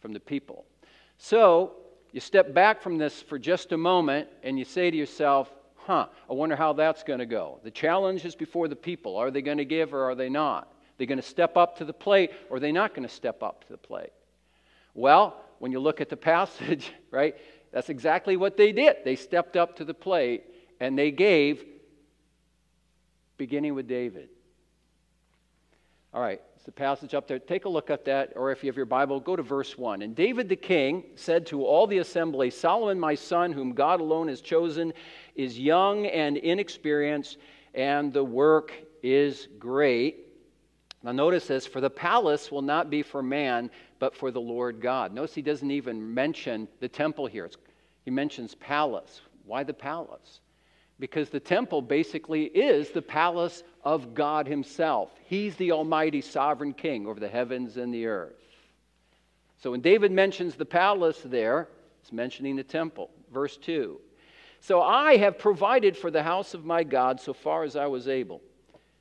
from 0.00 0.12
the 0.12 0.20
people. 0.20 0.64
So, 1.18 1.74
you 2.12 2.20
step 2.20 2.54
back 2.54 2.80
from 2.80 2.96
this 2.96 3.22
for 3.22 3.38
just 3.38 3.72
a 3.72 3.76
moment 3.76 4.28
and 4.44 4.56
you 4.56 4.64
say 4.64 4.88
to 4.88 4.96
yourself, 4.96 5.50
huh, 5.76 6.06
I 6.30 6.32
wonder 6.32 6.54
how 6.54 6.72
that's 6.72 7.02
going 7.02 7.18
to 7.18 7.26
go. 7.26 7.58
The 7.64 7.72
challenge 7.72 8.24
is 8.24 8.36
before 8.36 8.68
the 8.68 8.76
people. 8.76 9.16
Are 9.16 9.32
they 9.32 9.42
going 9.42 9.58
to 9.58 9.64
give 9.64 9.92
or 9.92 10.04
are 10.10 10.14
they 10.14 10.28
not? 10.28 10.64
Are 10.64 10.96
they 10.98 11.06
going 11.06 11.18
to 11.18 11.26
step 11.26 11.56
up 11.56 11.76
to 11.78 11.84
the 11.84 11.92
plate 11.92 12.30
or 12.48 12.58
are 12.58 12.60
they 12.60 12.70
not 12.70 12.94
going 12.94 13.06
to 13.06 13.12
step 13.12 13.42
up 13.42 13.64
to 13.64 13.72
the 13.72 13.78
plate? 13.78 14.12
Well, 14.94 15.42
when 15.58 15.72
you 15.72 15.80
look 15.80 16.00
at 16.00 16.08
the 16.08 16.16
passage, 16.16 16.92
right, 17.10 17.36
that's 17.74 17.90
exactly 17.90 18.36
what 18.36 18.56
they 18.56 18.70
did. 18.70 18.98
They 19.04 19.16
stepped 19.16 19.56
up 19.56 19.76
to 19.78 19.84
the 19.84 19.92
plate 19.92 20.44
and 20.78 20.96
they 20.96 21.10
gave, 21.10 21.64
beginning 23.36 23.74
with 23.74 23.88
David. 23.88 24.28
All 26.14 26.22
right, 26.22 26.40
it's 26.54 26.64
the 26.64 26.70
passage 26.70 27.14
up 27.14 27.26
there. 27.26 27.40
Take 27.40 27.64
a 27.64 27.68
look 27.68 27.90
at 27.90 28.04
that, 28.04 28.34
or 28.36 28.52
if 28.52 28.62
you 28.62 28.68
have 28.68 28.76
your 28.76 28.86
Bible, 28.86 29.18
go 29.18 29.34
to 29.34 29.42
verse 29.42 29.76
1. 29.76 30.02
And 30.02 30.14
David 30.14 30.48
the 30.48 30.54
king 30.54 31.02
said 31.16 31.46
to 31.46 31.64
all 31.64 31.88
the 31.88 31.98
assembly 31.98 32.48
Solomon, 32.48 33.00
my 33.00 33.16
son, 33.16 33.50
whom 33.50 33.72
God 33.72 34.00
alone 34.00 34.28
has 34.28 34.40
chosen, 34.40 34.92
is 35.34 35.58
young 35.58 36.06
and 36.06 36.36
inexperienced, 36.36 37.38
and 37.74 38.12
the 38.12 38.22
work 38.22 38.72
is 39.02 39.48
great. 39.58 40.28
Now, 41.02 41.10
notice 41.10 41.48
this 41.48 41.66
for 41.66 41.80
the 41.80 41.90
palace 41.90 42.52
will 42.52 42.62
not 42.62 42.88
be 42.88 43.02
for 43.02 43.20
man, 43.20 43.68
but 43.98 44.14
for 44.14 44.30
the 44.30 44.40
Lord 44.40 44.80
God. 44.80 45.12
Notice 45.12 45.34
he 45.34 45.42
doesn't 45.42 45.70
even 45.70 46.14
mention 46.14 46.68
the 46.78 46.88
temple 46.88 47.26
here. 47.26 47.46
It's, 47.46 47.56
he 48.04 48.10
mentions 48.10 48.54
palace. 48.54 49.20
Why 49.44 49.62
the 49.62 49.74
palace? 49.74 50.40
Because 50.98 51.30
the 51.30 51.40
temple 51.40 51.82
basically 51.82 52.44
is 52.44 52.90
the 52.90 53.02
palace 53.02 53.62
of 53.82 54.14
God 54.14 54.46
Himself. 54.46 55.10
He's 55.24 55.56
the 55.56 55.72
Almighty 55.72 56.20
Sovereign 56.20 56.72
King 56.72 57.06
over 57.06 57.18
the 57.18 57.28
heavens 57.28 57.76
and 57.76 57.92
the 57.92 58.06
earth. 58.06 58.34
So 59.60 59.70
when 59.72 59.80
David 59.80 60.12
mentions 60.12 60.54
the 60.54 60.64
palace 60.64 61.20
there, 61.24 61.68
it's 62.02 62.12
mentioning 62.12 62.56
the 62.56 62.62
temple. 62.62 63.10
Verse 63.32 63.56
2 63.56 64.00
So 64.60 64.82
I 64.82 65.16
have 65.16 65.38
provided 65.38 65.96
for 65.96 66.10
the 66.10 66.22
house 66.22 66.54
of 66.54 66.64
my 66.64 66.84
God 66.84 67.20
so 67.20 67.32
far 67.32 67.64
as 67.64 67.74
I 67.76 67.86
was 67.86 68.06
able 68.08 68.40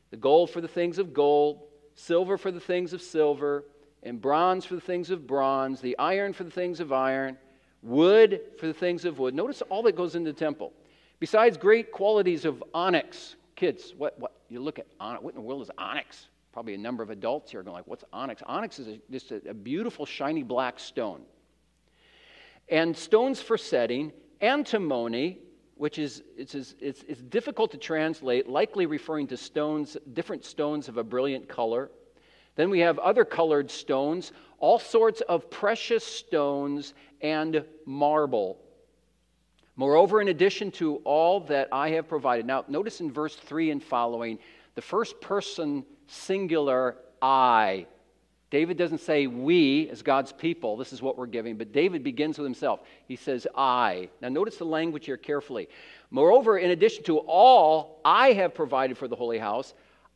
the 0.10 0.18
gold 0.18 0.50
for 0.50 0.62
the 0.62 0.68
things 0.68 0.98
of 0.98 1.14
gold 1.14 1.64
silver 1.96 2.38
for 2.38 2.52
the 2.52 2.60
things 2.60 2.94
of 2.94 3.02
silver, 3.02 3.66
and 4.02 4.22
bronze 4.22 4.66
for 4.66 4.76
the 4.76 4.82
things 4.82 5.10
of 5.10 5.26
bronze, 5.26 5.80
the 5.80 5.98
iron 5.98 6.34
for 6.34 6.44
the 6.44 6.52
things 6.52 6.80
of 6.80 6.92
iron, 6.92 7.38
wood 7.84 8.42
for 8.58 8.68
the 8.68 8.74
things 8.74 9.06
of 9.06 9.20
wood. 9.20 9.36
Notice 9.36 9.62
all 9.63 9.84
that 9.84 9.96
goes 9.96 10.16
into 10.16 10.32
the 10.32 10.40
temple. 10.40 10.74
Besides 11.20 11.58
great 11.58 11.92
qualities 11.92 12.46
of 12.46 12.63
onyx, 12.74 13.36
kids, 13.56 13.94
what, 13.98 14.18
what 14.20 14.34
you 14.50 14.60
look 14.60 14.80
at 14.80 14.88
onyx, 15.00 15.24
what 15.24 15.34
in 15.34 15.36
the 15.36 15.42
world 15.42 15.62
is 15.62 15.72
onyx? 15.78 16.28
Probably 16.52 16.75
a 16.75 16.78
number 16.78 17.04
of 17.04 17.10
adults 17.10 17.52
here 17.52 17.60
are 17.60 17.63
going 17.63 17.75
like, 17.75 17.88
what's 17.88 18.04
onyx? 18.13 18.42
Onyx 18.46 18.80
is 18.80 18.88
a, 18.88 19.00
just 19.12 19.32
a, 19.32 19.42
a 19.50 19.54
beautiful 19.54 20.06
shiny 20.06 20.44
black 20.44 20.80
stone. 20.80 21.22
And 22.70 22.96
stones 22.96 23.42
for 23.42 23.58
setting, 23.58 24.12
antimony, 24.42 25.40
which 25.75 26.00
is 26.00 26.24
it's, 26.38 26.56
it's, 26.56 26.75
it's 26.80 27.22
difficult 27.22 27.72
to 27.72 27.78
translate, 27.78 28.48
likely 28.48 28.86
referring 28.86 29.28
to 29.28 29.38
stones, 29.38 29.98
different 30.13 30.46
stones 30.46 30.88
of 30.88 30.98
a 30.98 31.04
brilliant 31.04 31.48
color. 31.48 31.90
Then 32.56 32.70
we 32.70 32.80
have 32.80 33.00
other 33.00 33.26
colored 33.26 33.72
stones, 33.72 34.32
all 34.60 34.80
sorts 34.80 35.22
of 35.22 35.50
precious 35.50 36.04
stones 36.04 36.94
and 37.22 37.66
marble. 37.86 38.60
Moreover, 39.76 40.22
in 40.22 40.28
addition 40.28 40.72
to 40.72 40.98
all 40.98 41.40
that 41.42 41.70
I 41.72 41.90
have 41.92 42.08
provided. 42.08 42.46
Now, 42.46 42.64
notice 42.68 43.02
in 43.02 43.12
verse 43.12 43.36
3 43.36 43.72
and 43.72 43.84
following, 43.84 44.38
the 44.76 44.82
first 44.82 45.20
person 45.20 45.86
singular 46.08 46.98
I 47.22 47.88
David 48.54 48.78
doesn't 48.78 49.00
say 49.00 49.26
we 49.26 49.90
as 49.90 50.04
God's 50.04 50.32
people, 50.32 50.78
this 50.78 50.94
is 50.94 51.02
what 51.02 51.18
we're 51.18 51.26
giving, 51.26 51.58
but 51.58 51.72
David 51.72 52.04
begins 52.04 52.38
with 52.38 52.46
himself. 52.46 52.82
He 53.08 53.16
says 53.16 53.48
I. 53.58 54.10
Now 54.22 54.30
notice 54.30 54.58
the 54.58 54.64
language 54.64 55.08
here 55.08 55.18
carefully. 55.18 55.68
Moreover, 56.12 56.60
in 56.60 56.70
addition 56.70 57.04
to 57.06 57.18
all 57.18 58.00
I 58.06 58.34
have 58.34 58.54
provided 58.54 58.96
for 58.96 59.08
the 59.08 59.16
holy 59.16 59.40
house, 59.40 59.74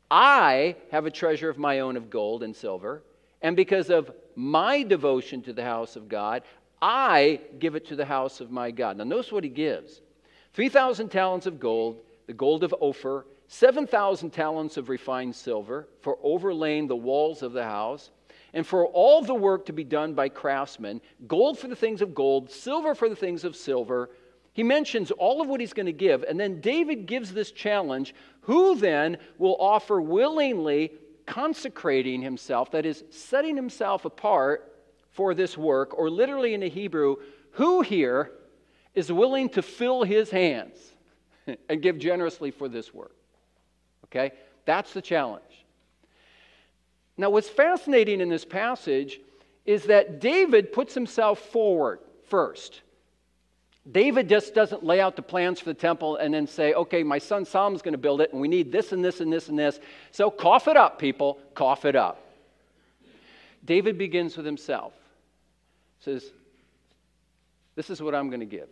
I 0.09 0.75
have 0.91 1.05
a 1.05 1.11
treasure 1.11 1.49
of 1.49 1.57
my 1.57 1.79
own 1.79 1.97
of 1.97 2.09
gold 2.09 2.43
and 2.43 2.55
silver, 2.55 3.03
and 3.41 3.55
because 3.55 3.89
of 3.89 4.11
my 4.35 4.83
devotion 4.83 5.41
to 5.43 5.53
the 5.53 5.63
house 5.63 5.95
of 5.95 6.07
God, 6.07 6.43
I 6.81 7.41
give 7.59 7.75
it 7.75 7.87
to 7.87 7.95
the 7.95 8.05
house 8.05 8.39
of 8.39 8.51
my 8.51 8.71
God. 8.71 8.97
Now 8.97 9.03
notice 9.03 9.31
what 9.31 9.43
he 9.43 9.49
gives 9.49 10.01
3,000 10.53 11.09
talents 11.09 11.45
of 11.45 11.59
gold, 11.59 11.99
the 12.27 12.33
gold 12.33 12.63
of 12.63 12.73
Ophir, 12.79 13.25
7,000 13.47 14.31
talents 14.31 14.77
of 14.77 14.89
refined 14.89 15.35
silver 15.35 15.87
for 16.01 16.17
overlaying 16.21 16.87
the 16.87 16.95
walls 16.95 17.41
of 17.41 17.53
the 17.53 17.63
house 17.63 18.11
and 18.53 18.65
for 18.65 18.85
all 18.87 19.21
the 19.21 19.33
work 19.33 19.65
to 19.65 19.73
be 19.73 19.83
done 19.83 20.13
by 20.13 20.29
craftsmen 20.29 21.01
gold 21.27 21.57
for 21.57 21.67
the 21.67 21.75
things 21.75 22.01
of 22.01 22.13
gold, 22.13 22.49
silver 22.49 22.93
for 22.95 23.09
the 23.09 23.15
things 23.15 23.43
of 23.43 23.55
silver. 23.55 24.09
He 24.57 24.63
mentions 24.63 25.11
all 25.11 25.39
of 25.39 25.47
what 25.47 25.59
he's 25.59 25.71
going 25.71 25.85
to 25.85 25.91
give, 25.91 26.23
and 26.23 26.39
then 26.39 26.61
David 26.61 27.05
gives 27.05 27.31
this 27.31 27.51
challenge 27.51 28.15
who 28.41 28.75
then 28.75 29.19
will 29.37 29.55
offer 29.59 30.01
willingly 30.01 30.93
consecrating 31.27 32.23
himself, 32.23 32.71
that 32.71 32.83
is, 32.83 33.03
setting 33.11 33.55
himself 33.55 34.03
apart 34.03 34.75
for 35.11 35.35
this 35.35 35.55
work, 35.59 35.95
or 35.95 36.09
literally 36.09 36.55
in 36.55 36.61
the 36.61 36.69
Hebrew, 36.69 37.17
who 37.51 37.81
here 37.81 38.31
is 38.95 39.11
willing 39.11 39.47
to 39.49 39.61
fill 39.61 40.01
his 40.01 40.31
hands 40.31 40.75
and 41.69 41.79
give 41.79 41.99
generously 41.99 42.49
for 42.49 42.67
this 42.67 42.91
work? 42.91 43.15
Okay? 44.05 44.31
That's 44.65 44.91
the 44.91 45.03
challenge. 45.03 45.43
Now, 47.15 47.29
what's 47.29 47.47
fascinating 47.47 48.21
in 48.21 48.29
this 48.29 48.43
passage 48.43 49.21
is 49.67 49.83
that 49.83 50.19
David 50.19 50.73
puts 50.73 50.95
himself 50.95 51.37
forward 51.37 51.99
first. 52.27 52.81
David 53.91 54.27
just 54.27 54.53
doesn't 54.53 54.83
lay 54.83 54.99
out 54.99 55.15
the 55.15 55.21
plans 55.21 55.59
for 55.59 55.65
the 55.65 55.73
temple 55.73 56.17
and 56.17 56.33
then 56.33 56.45
say, 56.45 56.73
okay, 56.73 57.03
my 57.03 57.17
son 57.17 57.45
Solomon's 57.45 57.81
going 57.81 57.93
to 57.93 57.97
build 57.97 58.19
it, 58.19 58.33
and 58.33 58.41
we 58.41 58.47
need 58.47 58.71
this 58.71 58.91
and 58.91 59.03
this 59.03 59.21
and 59.21 59.31
this 59.31 59.47
and 59.47 59.57
this. 59.57 59.79
So 60.11 60.29
cough 60.29 60.67
it 60.67 60.75
up, 60.75 60.99
people, 60.99 61.39
cough 61.55 61.85
it 61.85 61.95
up. 61.95 62.21
David 63.63 63.97
begins 63.97 64.35
with 64.35 64.45
himself. 64.45 64.93
Says, 65.99 66.25
This 67.75 67.89
is 67.89 68.01
what 68.01 68.13
I'm 68.13 68.29
going 68.29 68.41
to 68.41 68.45
give. 68.45 68.69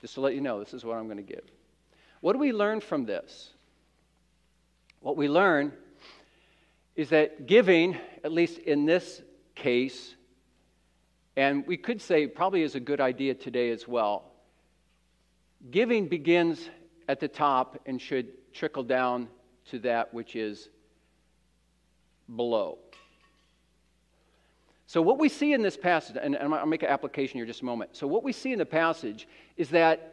Just 0.00 0.14
to 0.14 0.20
let 0.20 0.34
you 0.34 0.40
know, 0.40 0.58
this 0.58 0.74
is 0.74 0.84
what 0.84 0.96
I'm 0.96 1.06
going 1.06 1.18
to 1.18 1.22
give. 1.22 1.44
What 2.20 2.32
do 2.32 2.38
we 2.38 2.52
learn 2.52 2.80
from 2.80 3.04
this? 3.04 3.50
What 5.00 5.16
we 5.16 5.28
learn 5.28 5.72
is 6.96 7.10
that 7.10 7.46
giving, 7.46 7.96
at 8.24 8.32
least 8.32 8.58
in 8.58 8.86
this 8.86 9.22
case, 9.54 10.14
and 11.36 11.66
we 11.66 11.76
could 11.76 12.00
say 12.00 12.26
probably 12.26 12.62
is 12.62 12.74
a 12.74 12.80
good 12.80 13.00
idea 13.00 13.34
today 13.34 13.70
as 13.70 13.86
well, 13.86 14.32
giving 15.70 16.08
begins 16.08 16.68
at 17.08 17.20
the 17.20 17.28
top 17.28 17.80
and 17.86 18.00
should 18.00 18.28
trickle 18.52 18.82
down 18.82 19.28
to 19.70 19.78
that 19.80 20.12
which 20.12 20.36
is 20.36 20.68
below. 22.36 22.78
So, 24.86 25.00
what 25.00 25.18
we 25.18 25.28
see 25.28 25.52
in 25.52 25.62
this 25.62 25.76
passage, 25.76 26.16
and 26.20 26.36
I'll 26.36 26.66
make 26.66 26.82
an 26.82 26.88
application 26.88 27.38
here 27.38 27.46
just 27.46 27.62
a 27.62 27.64
moment. 27.64 27.96
So, 27.96 28.08
what 28.08 28.24
we 28.24 28.32
see 28.32 28.52
in 28.52 28.58
the 28.58 28.66
passage 28.66 29.28
is 29.56 29.68
that 29.70 30.09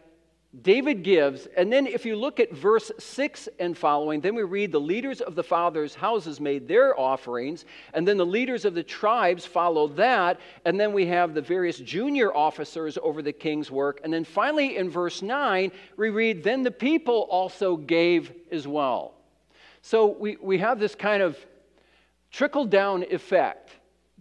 David 0.62 1.04
gives, 1.04 1.46
and 1.58 1.72
then 1.72 1.86
if 1.86 2.06
you 2.06 2.16
look 2.16 2.40
at 2.40 2.52
verse 2.52 2.92
6 2.98 3.50
and 3.60 3.78
following, 3.78 4.22
then 4.22 4.34
we 4.34 4.44
read 4.44 4.72
the 4.72 4.80
leaders 4.80 5.22
of 5.22 5.36
the 5.36 5.44
fathers' 5.44 5.94
houses 5.94 6.40
made 6.40 6.68
their 6.68 7.00
offerings, 7.00 7.66
and 7.94 8.08
then 8.08 8.18
the 8.18 8.26
leaders 8.26 8.66
of 8.66 8.74
the 8.74 8.82
tribes 8.82 9.46
follow 9.46 9.88
that, 9.90 10.40
and 10.66 10.80
then 10.80 10.94
we 10.94 11.06
have 11.06 11.34
the 11.34 11.42
various 11.42 11.78
junior 11.78 12.36
officers 12.36 12.98
over 13.04 13.22
the 13.22 13.34
king's 13.34 13.70
work. 13.70 14.00
And 14.04 14.12
then 14.12 14.24
finally 14.24 14.78
in 14.78 14.90
verse 14.90 15.22
9, 15.22 15.72
we 15.96 16.10
read, 16.10 16.44
Then 16.44 16.64
the 16.64 16.72
people 16.72 17.28
also 17.30 17.76
gave 17.76 18.32
as 18.52 18.68
well. 18.68 19.14
So 19.82 20.08
we, 20.08 20.38
we 20.42 20.58
have 20.58 20.80
this 20.80 20.96
kind 20.96 21.22
of 21.22 21.38
trickle 22.32 22.66
down 22.66 23.04
effect. 23.12 23.72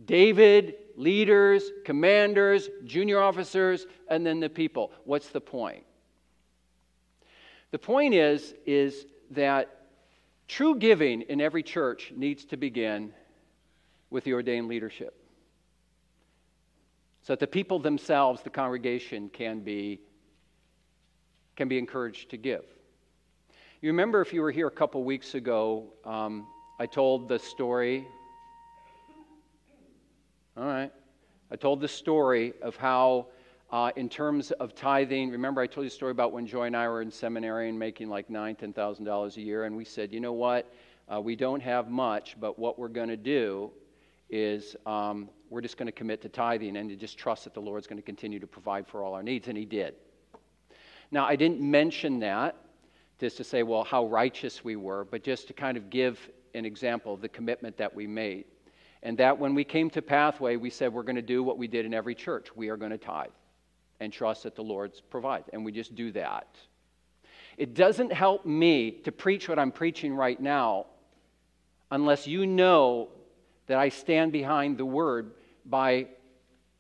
David, 0.04 0.74
leaders, 0.96 1.70
commanders, 1.84 2.68
junior 2.84 3.20
officers, 3.20 3.86
and 4.10 4.26
then 4.26 4.40
the 4.40 4.50
people. 4.50 4.92
What's 5.04 5.28
the 5.28 5.40
point? 5.40 5.84
The 7.76 7.80
point 7.80 8.14
is, 8.14 8.54
is 8.64 9.04
that 9.32 9.68
true 10.48 10.76
giving 10.76 11.20
in 11.20 11.42
every 11.42 11.62
church 11.62 12.10
needs 12.16 12.46
to 12.46 12.56
begin 12.56 13.12
with 14.08 14.24
the 14.24 14.32
ordained 14.32 14.66
leadership. 14.66 15.14
So 17.20 17.34
that 17.34 17.40
the 17.40 17.46
people 17.46 17.78
themselves, 17.78 18.40
the 18.40 18.48
congregation, 18.48 19.28
can 19.28 19.60
be, 19.60 20.00
can 21.54 21.68
be 21.68 21.76
encouraged 21.76 22.30
to 22.30 22.38
give. 22.38 22.64
You 23.82 23.90
remember 23.90 24.22
if 24.22 24.32
you 24.32 24.40
were 24.40 24.50
here 24.50 24.68
a 24.68 24.70
couple 24.70 25.04
weeks 25.04 25.34
ago, 25.34 25.92
um, 26.06 26.46
I 26.80 26.86
told 26.86 27.28
the 27.28 27.38
story. 27.38 28.06
All 30.56 30.64
right. 30.64 30.92
I 31.50 31.56
told 31.56 31.82
the 31.82 31.88
story 31.88 32.54
of 32.62 32.76
how 32.76 33.26
uh, 33.70 33.90
in 33.96 34.08
terms 34.08 34.52
of 34.52 34.74
tithing, 34.74 35.30
remember 35.30 35.60
I 35.60 35.66
told 35.66 35.84
you 35.84 35.88
a 35.88 35.90
story 35.90 36.12
about 36.12 36.32
when 36.32 36.46
Joy 36.46 36.64
and 36.64 36.76
I 36.76 36.88
were 36.88 37.02
in 37.02 37.10
seminary 37.10 37.68
and 37.68 37.76
making 37.76 38.08
like 38.08 38.30
nine, 38.30 38.54
ten 38.54 38.72
thousand 38.72 39.04
dollars 39.04 39.36
a 39.38 39.40
year, 39.40 39.64
and 39.64 39.76
we 39.76 39.84
said, 39.84 40.12
you 40.12 40.20
know 40.20 40.32
what, 40.32 40.72
uh, 41.12 41.20
we 41.20 41.34
don't 41.34 41.60
have 41.60 41.90
much, 41.90 42.36
but 42.38 42.58
what 42.58 42.78
we're 42.78 42.88
going 42.88 43.08
to 43.08 43.16
do 43.16 43.72
is 44.30 44.76
um, 44.86 45.28
we're 45.50 45.60
just 45.60 45.78
going 45.78 45.86
to 45.86 45.92
commit 45.92 46.22
to 46.22 46.28
tithing 46.28 46.76
and 46.76 46.88
to 46.90 46.96
just 46.96 47.18
trust 47.18 47.44
that 47.44 47.54
the 47.54 47.60
Lord's 47.60 47.88
going 47.88 47.98
to 47.98 48.04
continue 48.04 48.38
to 48.38 48.46
provide 48.46 48.86
for 48.86 49.02
all 49.02 49.14
our 49.14 49.22
needs, 49.22 49.48
and 49.48 49.58
He 49.58 49.64
did. 49.64 49.94
Now 51.10 51.26
I 51.26 51.34
didn't 51.34 51.60
mention 51.60 52.20
that 52.20 52.56
just 53.18 53.36
to 53.38 53.44
say, 53.44 53.64
well, 53.64 53.82
how 53.82 54.06
righteous 54.06 54.62
we 54.62 54.76
were, 54.76 55.04
but 55.04 55.24
just 55.24 55.48
to 55.48 55.52
kind 55.52 55.76
of 55.76 55.90
give 55.90 56.20
an 56.54 56.64
example 56.64 57.14
of 57.14 57.20
the 57.20 57.28
commitment 57.28 57.76
that 57.78 57.92
we 57.92 58.06
made. 58.06 58.44
And 59.02 59.18
that 59.18 59.38
when 59.38 59.54
we 59.54 59.64
came 59.64 59.90
to 59.90 60.02
Pathway, 60.02 60.56
we 60.56 60.70
said 60.70 60.92
we're 60.92 61.02
going 61.02 61.16
to 61.16 61.22
do 61.22 61.42
what 61.42 61.58
we 61.58 61.66
did 61.66 61.84
in 61.84 61.94
every 61.94 62.14
church. 62.14 62.54
We 62.54 62.68
are 62.68 62.76
going 62.76 62.92
to 62.92 62.98
tithe 62.98 63.30
and 64.00 64.12
trust 64.12 64.42
that 64.44 64.54
the 64.54 64.62
Lord's 64.62 65.00
provide. 65.00 65.44
And 65.52 65.64
we 65.64 65.72
just 65.72 65.94
do 65.94 66.12
that. 66.12 66.46
It 67.56 67.74
doesn't 67.74 68.12
help 68.12 68.44
me 68.44 68.90
to 69.04 69.12
preach 69.12 69.48
what 69.48 69.58
I'm 69.58 69.72
preaching 69.72 70.14
right 70.14 70.38
now 70.40 70.86
unless 71.90 72.26
you 72.26 72.46
know 72.46 73.08
that 73.66 73.78
I 73.78 73.88
stand 73.88 74.32
behind 74.32 74.76
the 74.76 74.84
word 74.84 75.32
by 75.64 76.08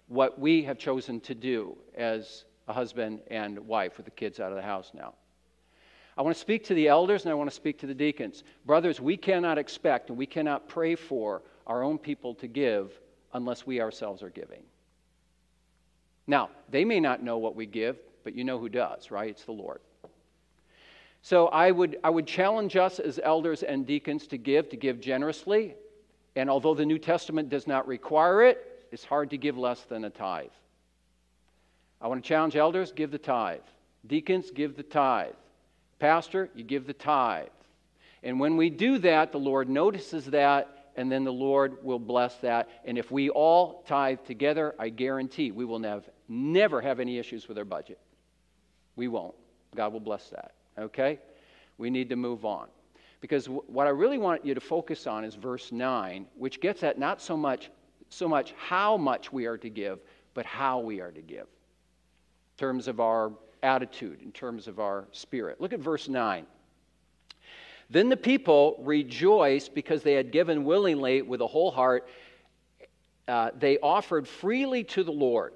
what 0.08 0.38
we 0.38 0.62
have 0.64 0.78
chosen 0.78 1.20
to 1.20 1.34
do 1.34 1.76
as 1.96 2.44
a 2.68 2.72
husband 2.72 3.20
and 3.28 3.58
wife 3.66 3.96
with 3.96 4.04
the 4.04 4.10
kids 4.10 4.38
out 4.38 4.50
of 4.50 4.56
the 4.56 4.62
house 4.62 4.92
now. 4.94 5.14
I 6.18 6.22
want 6.22 6.34
to 6.34 6.40
speak 6.40 6.64
to 6.64 6.74
the 6.74 6.88
elders 6.88 7.24
and 7.24 7.30
I 7.30 7.34
want 7.34 7.50
to 7.50 7.56
speak 7.56 7.78
to 7.80 7.86
the 7.86 7.94
deacons. 7.94 8.42
Brothers, 8.64 9.00
we 9.00 9.16
cannot 9.16 9.58
expect 9.58 10.08
and 10.08 10.18
we 10.18 10.26
cannot 10.26 10.68
pray 10.68 10.94
for 10.94 11.42
our 11.66 11.82
own 11.82 11.98
people 11.98 12.34
to 12.36 12.46
give 12.46 12.98
unless 13.34 13.66
we 13.66 13.80
ourselves 13.80 14.22
are 14.22 14.30
giving. 14.30 14.62
Now, 16.26 16.50
they 16.70 16.84
may 16.84 17.00
not 17.00 17.22
know 17.22 17.38
what 17.38 17.54
we 17.54 17.66
give, 17.66 17.96
but 18.24 18.34
you 18.34 18.44
know 18.44 18.58
who 18.58 18.68
does, 18.68 19.10
right? 19.10 19.30
It's 19.30 19.44
the 19.44 19.52
Lord. 19.52 19.80
So 21.22 21.48
I 21.48 21.70
would, 21.70 21.98
I 22.04 22.10
would 22.10 22.26
challenge 22.26 22.76
us 22.76 22.98
as 22.98 23.18
elders 23.22 23.62
and 23.62 23.86
deacons 23.86 24.26
to 24.28 24.38
give, 24.38 24.68
to 24.70 24.76
give 24.76 25.00
generously. 25.00 25.74
And 26.36 26.50
although 26.50 26.74
the 26.74 26.86
New 26.86 26.98
Testament 26.98 27.48
does 27.48 27.66
not 27.66 27.88
require 27.88 28.42
it, 28.42 28.86
it's 28.92 29.04
hard 29.04 29.30
to 29.30 29.38
give 29.38 29.58
less 29.58 29.82
than 29.82 30.04
a 30.04 30.10
tithe. 30.10 30.50
I 32.00 32.08
want 32.08 32.22
to 32.22 32.28
challenge 32.28 32.56
elders 32.56 32.92
give 32.92 33.10
the 33.10 33.18
tithe. 33.18 33.60
Deacons, 34.06 34.50
give 34.50 34.76
the 34.76 34.82
tithe. 34.82 35.32
Pastor, 35.98 36.50
you 36.54 36.62
give 36.62 36.86
the 36.86 36.92
tithe. 36.92 37.48
And 38.22 38.38
when 38.38 38.56
we 38.56 38.70
do 38.70 38.98
that, 38.98 39.32
the 39.32 39.38
Lord 39.38 39.68
notices 39.68 40.26
that, 40.26 40.90
and 40.96 41.10
then 41.10 41.24
the 41.24 41.32
Lord 41.32 41.82
will 41.82 41.98
bless 41.98 42.36
that. 42.36 42.68
And 42.84 42.98
if 42.98 43.10
we 43.10 43.30
all 43.30 43.82
tithe 43.86 44.18
together, 44.26 44.74
I 44.78 44.90
guarantee 44.90 45.50
we 45.50 45.64
will 45.64 45.82
have, 45.82 46.04
never 46.28 46.80
have 46.80 47.00
any 47.00 47.18
issues 47.18 47.48
with 47.48 47.58
our 47.58 47.64
budget. 47.64 47.98
We 48.96 49.08
won't. 49.08 49.34
God 49.74 49.92
will 49.92 50.00
bless 50.00 50.28
that. 50.30 50.52
Okay? 50.78 51.18
We 51.78 51.90
need 51.90 52.08
to 52.10 52.16
move 52.16 52.44
on. 52.44 52.68
Because 53.20 53.46
what 53.46 53.86
I 53.86 53.90
really 53.90 54.18
want 54.18 54.44
you 54.44 54.54
to 54.54 54.60
focus 54.60 55.06
on 55.06 55.24
is 55.24 55.34
verse 55.34 55.72
9, 55.72 56.26
which 56.36 56.60
gets 56.60 56.82
at 56.82 56.98
not 56.98 57.20
so 57.20 57.36
much, 57.36 57.70
so 58.08 58.28
much 58.28 58.54
how 58.56 58.96
much 58.96 59.32
we 59.32 59.46
are 59.46 59.58
to 59.58 59.68
give, 59.68 60.00
but 60.34 60.46
how 60.46 60.78
we 60.78 61.00
are 61.00 61.10
to 61.10 61.22
give. 61.22 61.46
In 61.46 62.58
terms 62.58 62.88
of 62.88 63.00
our 63.00 63.32
attitude, 63.62 64.20
in 64.22 64.32
terms 64.32 64.68
of 64.68 64.78
our 64.78 65.08
spirit. 65.12 65.60
Look 65.60 65.72
at 65.72 65.80
verse 65.80 66.08
9. 66.08 66.46
Then 67.88 68.08
the 68.08 68.16
people 68.16 68.80
rejoiced 68.84 69.74
because 69.74 70.02
they 70.02 70.14
had 70.14 70.32
given 70.32 70.64
willingly 70.64 71.22
with 71.22 71.40
a 71.40 71.46
whole 71.46 71.70
heart. 71.70 72.08
Uh, 73.28 73.50
they 73.58 73.78
offered 73.78 74.26
freely 74.26 74.84
to 74.84 75.04
the 75.04 75.12
Lord. 75.12 75.52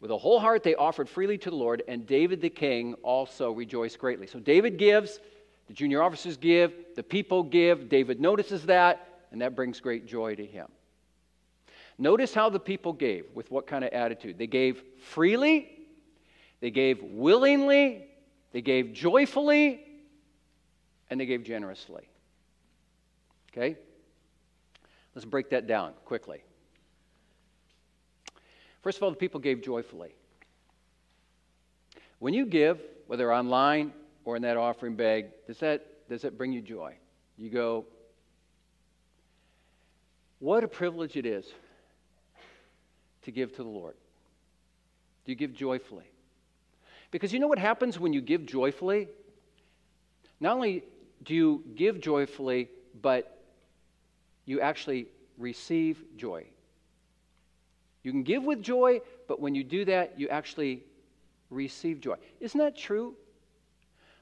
With 0.00 0.10
a 0.10 0.18
whole 0.18 0.38
heart, 0.38 0.62
they 0.62 0.74
offered 0.74 1.08
freely 1.08 1.38
to 1.38 1.50
the 1.50 1.56
Lord, 1.56 1.82
and 1.88 2.06
David 2.06 2.40
the 2.40 2.50
king 2.50 2.94
also 3.02 3.50
rejoiced 3.50 3.98
greatly. 3.98 4.26
So 4.26 4.38
David 4.38 4.78
gives, 4.78 5.18
the 5.66 5.72
junior 5.72 6.02
officers 6.02 6.36
give, 6.36 6.72
the 6.94 7.02
people 7.02 7.42
give. 7.42 7.88
David 7.88 8.20
notices 8.20 8.64
that, 8.66 9.22
and 9.32 9.42
that 9.42 9.56
brings 9.56 9.80
great 9.80 10.06
joy 10.06 10.36
to 10.36 10.46
him. 10.46 10.68
Notice 11.98 12.32
how 12.32 12.48
the 12.48 12.60
people 12.60 12.92
gave, 12.92 13.24
with 13.34 13.50
what 13.50 13.66
kind 13.66 13.84
of 13.84 13.90
attitude. 13.92 14.38
They 14.38 14.46
gave 14.46 14.82
freely, 15.00 15.68
they 16.60 16.70
gave 16.70 17.02
willingly, 17.02 18.06
they 18.52 18.62
gave 18.62 18.92
joyfully, 18.92 19.84
and 21.10 21.20
they 21.20 21.26
gave 21.26 21.42
generously. 21.42 22.08
Okay? 23.50 23.76
Let's 25.14 25.24
break 25.24 25.50
that 25.50 25.66
down 25.66 25.92
quickly. 26.04 26.42
First 28.82 28.98
of 28.98 29.02
all, 29.02 29.10
the 29.10 29.16
people 29.16 29.40
gave 29.40 29.62
joyfully. 29.62 30.14
When 32.18 32.34
you 32.34 32.46
give, 32.46 32.80
whether 33.06 33.32
online 33.32 33.92
or 34.24 34.36
in 34.36 34.42
that 34.42 34.56
offering 34.56 34.96
bag, 34.96 35.26
does 35.46 35.58
that, 35.58 36.08
does 36.08 36.22
that 36.22 36.36
bring 36.36 36.52
you 36.52 36.60
joy? 36.60 36.94
You 37.36 37.50
go, 37.50 37.86
what 40.38 40.64
a 40.64 40.68
privilege 40.68 41.16
it 41.16 41.26
is 41.26 41.46
to 43.22 43.30
give 43.30 43.54
to 43.56 43.62
the 43.62 43.68
Lord. 43.68 43.94
Do 45.24 45.32
you 45.32 45.36
give 45.36 45.52
joyfully? 45.54 46.10
Because 47.10 47.32
you 47.32 47.38
know 47.38 47.48
what 47.48 47.58
happens 47.58 47.98
when 47.98 48.12
you 48.12 48.20
give 48.20 48.46
joyfully? 48.46 49.08
Not 50.40 50.54
only 50.54 50.84
do 51.24 51.34
you 51.34 51.64
give 51.74 52.00
joyfully, 52.00 52.68
but 53.00 53.42
you 54.44 54.60
actually 54.60 55.08
receive 55.36 56.02
joy. 56.16 56.46
You 58.02 58.12
can 58.12 58.22
give 58.22 58.44
with 58.44 58.62
joy, 58.62 59.00
but 59.26 59.40
when 59.40 59.54
you 59.54 59.64
do 59.64 59.84
that, 59.86 60.18
you 60.18 60.28
actually 60.28 60.84
receive 61.50 62.00
joy. 62.00 62.16
Isn't 62.40 62.58
that 62.58 62.76
true? 62.76 63.14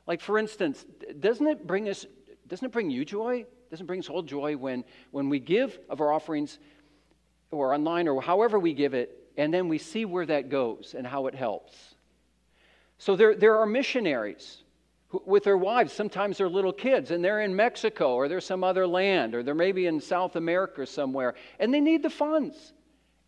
Like, 0.07 0.21
for 0.21 0.39
instance, 0.39 0.85
doesn't 1.21 1.47
it 1.47 1.67
bring 1.67 1.89
us, 1.89 2.07
doesn't 2.47 2.67
it 2.67 2.73
bring 2.73 2.91
you 2.91 3.05
joy? 3.05 3.45
Doesn't 3.71 3.85
it 3.85 3.87
bring 3.87 4.01
us 4.01 4.09
all 4.09 4.23
joy 4.23 4.57
when, 4.57 4.85
when 5.11 5.29
we 5.29 5.41
give 5.41 5.79
of 5.89 6.01
our 6.01 6.13
offerings 6.13 6.59
or 7.51 7.75
online 7.75 8.09
or 8.09 8.23
however 8.23 8.59
we 8.59 8.73
give 8.73 8.95
it, 8.95 9.23
and 9.37 9.53
then 9.53 9.69
we 9.69 9.79
see 9.79 10.05
where 10.05 10.27
that 10.27 10.49
goes 10.49 10.95
and 10.97 11.07
how 11.07 11.27
it 11.27 11.35
helps? 11.35 11.95
So 12.99 13.17
there, 13.17 13.35
there 13.35 13.59
are 13.59 13.67
missionaries 13.67 14.63
who, 15.09 15.23
with 15.27 15.45
their 15.45 15.59
wives. 15.59 15.93
Sometimes 15.93 16.39
they're 16.39 16.49
little 16.49 16.73
kids 16.73 17.11
and 17.11 17.25
they're 17.25 17.43
in 17.43 17.55
Mexico 17.55 18.15
or 18.15 18.29
they're 18.29 18.41
some 18.41 18.65
other 18.65 18.87
land 18.87 19.35
or 19.35 19.43
they're 19.43 19.55
maybe 19.55 19.87
in 19.87 20.01
South 20.01 20.37
America 20.37 20.83
or 20.83 20.87
somewhere 20.87 21.35
and 21.59 21.75
they 21.75 21.81
need 21.81 22.03
the 22.03 22.11
funds. 22.11 22.73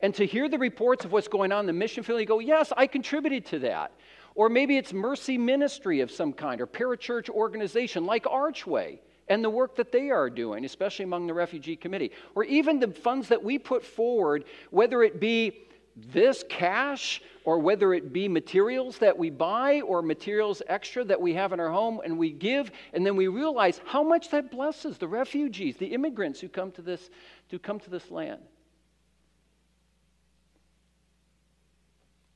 And 0.00 0.14
to 0.14 0.26
hear 0.26 0.48
the 0.48 0.58
reports 0.58 1.04
of 1.04 1.12
what's 1.12 1.28
going 1.28 1.52
on 1.52 1.60
in 1.60 1.66
the 1.66 1.72
mission 1.72 2.02
field, 2.02 2.20
you 2.20 2.26
go, 2.26 2.38
Yes, 2.38 2.72
I 2.76 2.86
contributed 2.86 3.46
to 3.46 3.58
that. 3.60 3.92
Or 4.34 4.48
maybe 4.48 4.76
it's 4.76 4.92
mercy 4.92 5.36
ministry 5.36 6.00
of 6.00 6.10
some 6.10 6.32
kind 6.32 6.60
or 6.60 6.66
parachurch 6.66 7.28
organization 7.28 8.06
like 8.06 8.24
Archway 8.26 9.00
and 9.26 9.44
the 9.44 9.50
work 9.50 9.76
that 9.76 9.90
they 9.90 10.10
are 10.10 10.30
doing, 10.30 10.64
especially 10.64 11.04
among 11.04 11.26
the 11.26 11.34
refugee 11.34 11.76
committee. 11.76 12.12
Or 12.34 12.44
even 12.44 12.78
the 12.78 12.88
funds 12.88 13.28
that 13.28 13.42
we 13.42 13.58
put 13.58 13.84
forward, 13.84 14.44
whether 14.70 15.02
it 15.02 15.18
be 15.18 15.66
this 16.12 16.44
cash 16.48 17.20
or 17.44 17.58
whether 17.58 17.92
it 17.92 18.12
be 18.12 18.28
materials 18.28 18.98
that 18.98 19.16
we 19.16 19.30
buy 19.30 19.80
or 19.80 20.02
materials 20.02 20.62
extra 20.68 21.04
that 21.04 21.20
we 21.20 21.34
have 21.34 21.52
in 21.52 21.58
our 21.58 21.70
home 21.70 22.00
and 22.04 22.16
we 22.16 22.30
give 22.30 22.70
and 22.92 23.04
then 23.04 23.16
we 23.16 23.26
realize 23.26 23.80
how 23.84 24.02
much 24.02 24.30
that 24.30 24.50
blesses 24.50 24.98
the 24.98 25.08
refugees 25.08 25.76
the 25.76 25.86
immigrants 25.86 26.40
who 26.40 26.48
come 26.48 26.70
to 26.70 26.82
this 26.82 27.10
to 27.48 27.58
come 27.58 27.80
to 27.80 27.90
this 27.90 28.10
land 28.12 28.40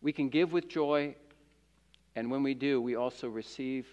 we 0.02 0.12
can 0.12 0.28
give 0.28 0.52
with 0.52 0.68
joy 0.68 1.14
and 2.16 2.30
when 2.30 2.42
we 2.42 2.54
do 2.54 2.80
we 2.80 2.96
also 2.96 3.28
receive 3.28 3.86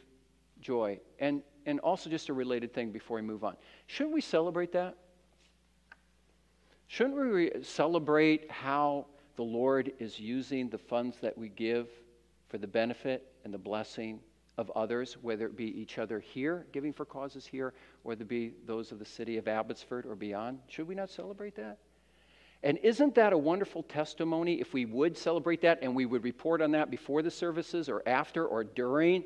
joy 0.59 0.99
and 1.19 1.41
and 1.65 1.79
also 1.79 2.09
just 2.09 2.29
a 2.29 2.33
related 2.33 2.73
thing 2.73 2.91
before 2.91 3.15
we 3.15 3.21
move 3.21 3.43
on 3.43 3.55
shouldn't 3.87 4.13
we 4.13 4.21
celebrate 4.21 4.71
that 4.71 4.97
shouldn't 6.87 7.15
we 7.15 7.51
celebrate 7.61 8.49
how 8.51 9.05
the 9.39 9.43
Lord 9.43 9.93
is 9.99 10.19
using 10.19 10.67
the 10.67 10.77
funds 10.77 11.15
that 11.21 11.37
we 11.37 11.47
give 11.47 11.87
for 12.49 12.57
the 12.57 12.67
benefit 12.67 13.31
and 13.45 13.53
the 13.53 13.57
blessing 13.57 14.19
of 14.57 14.69
others, 14.71 15.15
whether 15.21 15.45
it 15.45 15.55
be 15.55 15.79
each 15.79 15.97
other 15.97 16.19
here, 16.19 16.65
giving 16.73 16.91
for 16.91 17.05
causes 17.05 17.45
here, 17.45 17.73
or 18.03 18.11
it 18.11 18.27
be 18.27 18.51
those 18.65 18.91
of 18.91 18.99
the 18.99 19.05
city 19.05 19.37
of 19.37 19.47
Abbotsford 19.47 20.05
or 20.05 20.13
beyond. 20.13 20.59
Should 20.67 20.89
we 20.89 20.93
not 20.93 21.09
celebrate 21.09 21.55
that? 21.55 21.77
And 22.61 22.77
isn't 22.79 23.15
that 23.15 23.31
a 23.31 23.37
wonderful 23.37 23.83
testimony 23.83 24.59
if 24.59 24.73
we 24.73 24.85
would 24.85 25.17
celebrate 25.17 25.61
that 25.61 25.79
and 25.81 25.95
we 25.95 26.05
would 26.05 26.23
report 26.23 26.61
on 26.61 26.71
that 26.71 26.91
before 26.91 27.21
the 27.21 27.31
services 27.31 27.87
or 27.87 28.03
after 28.05 28.45
or 28.45 28.63
during? 28.63 29.23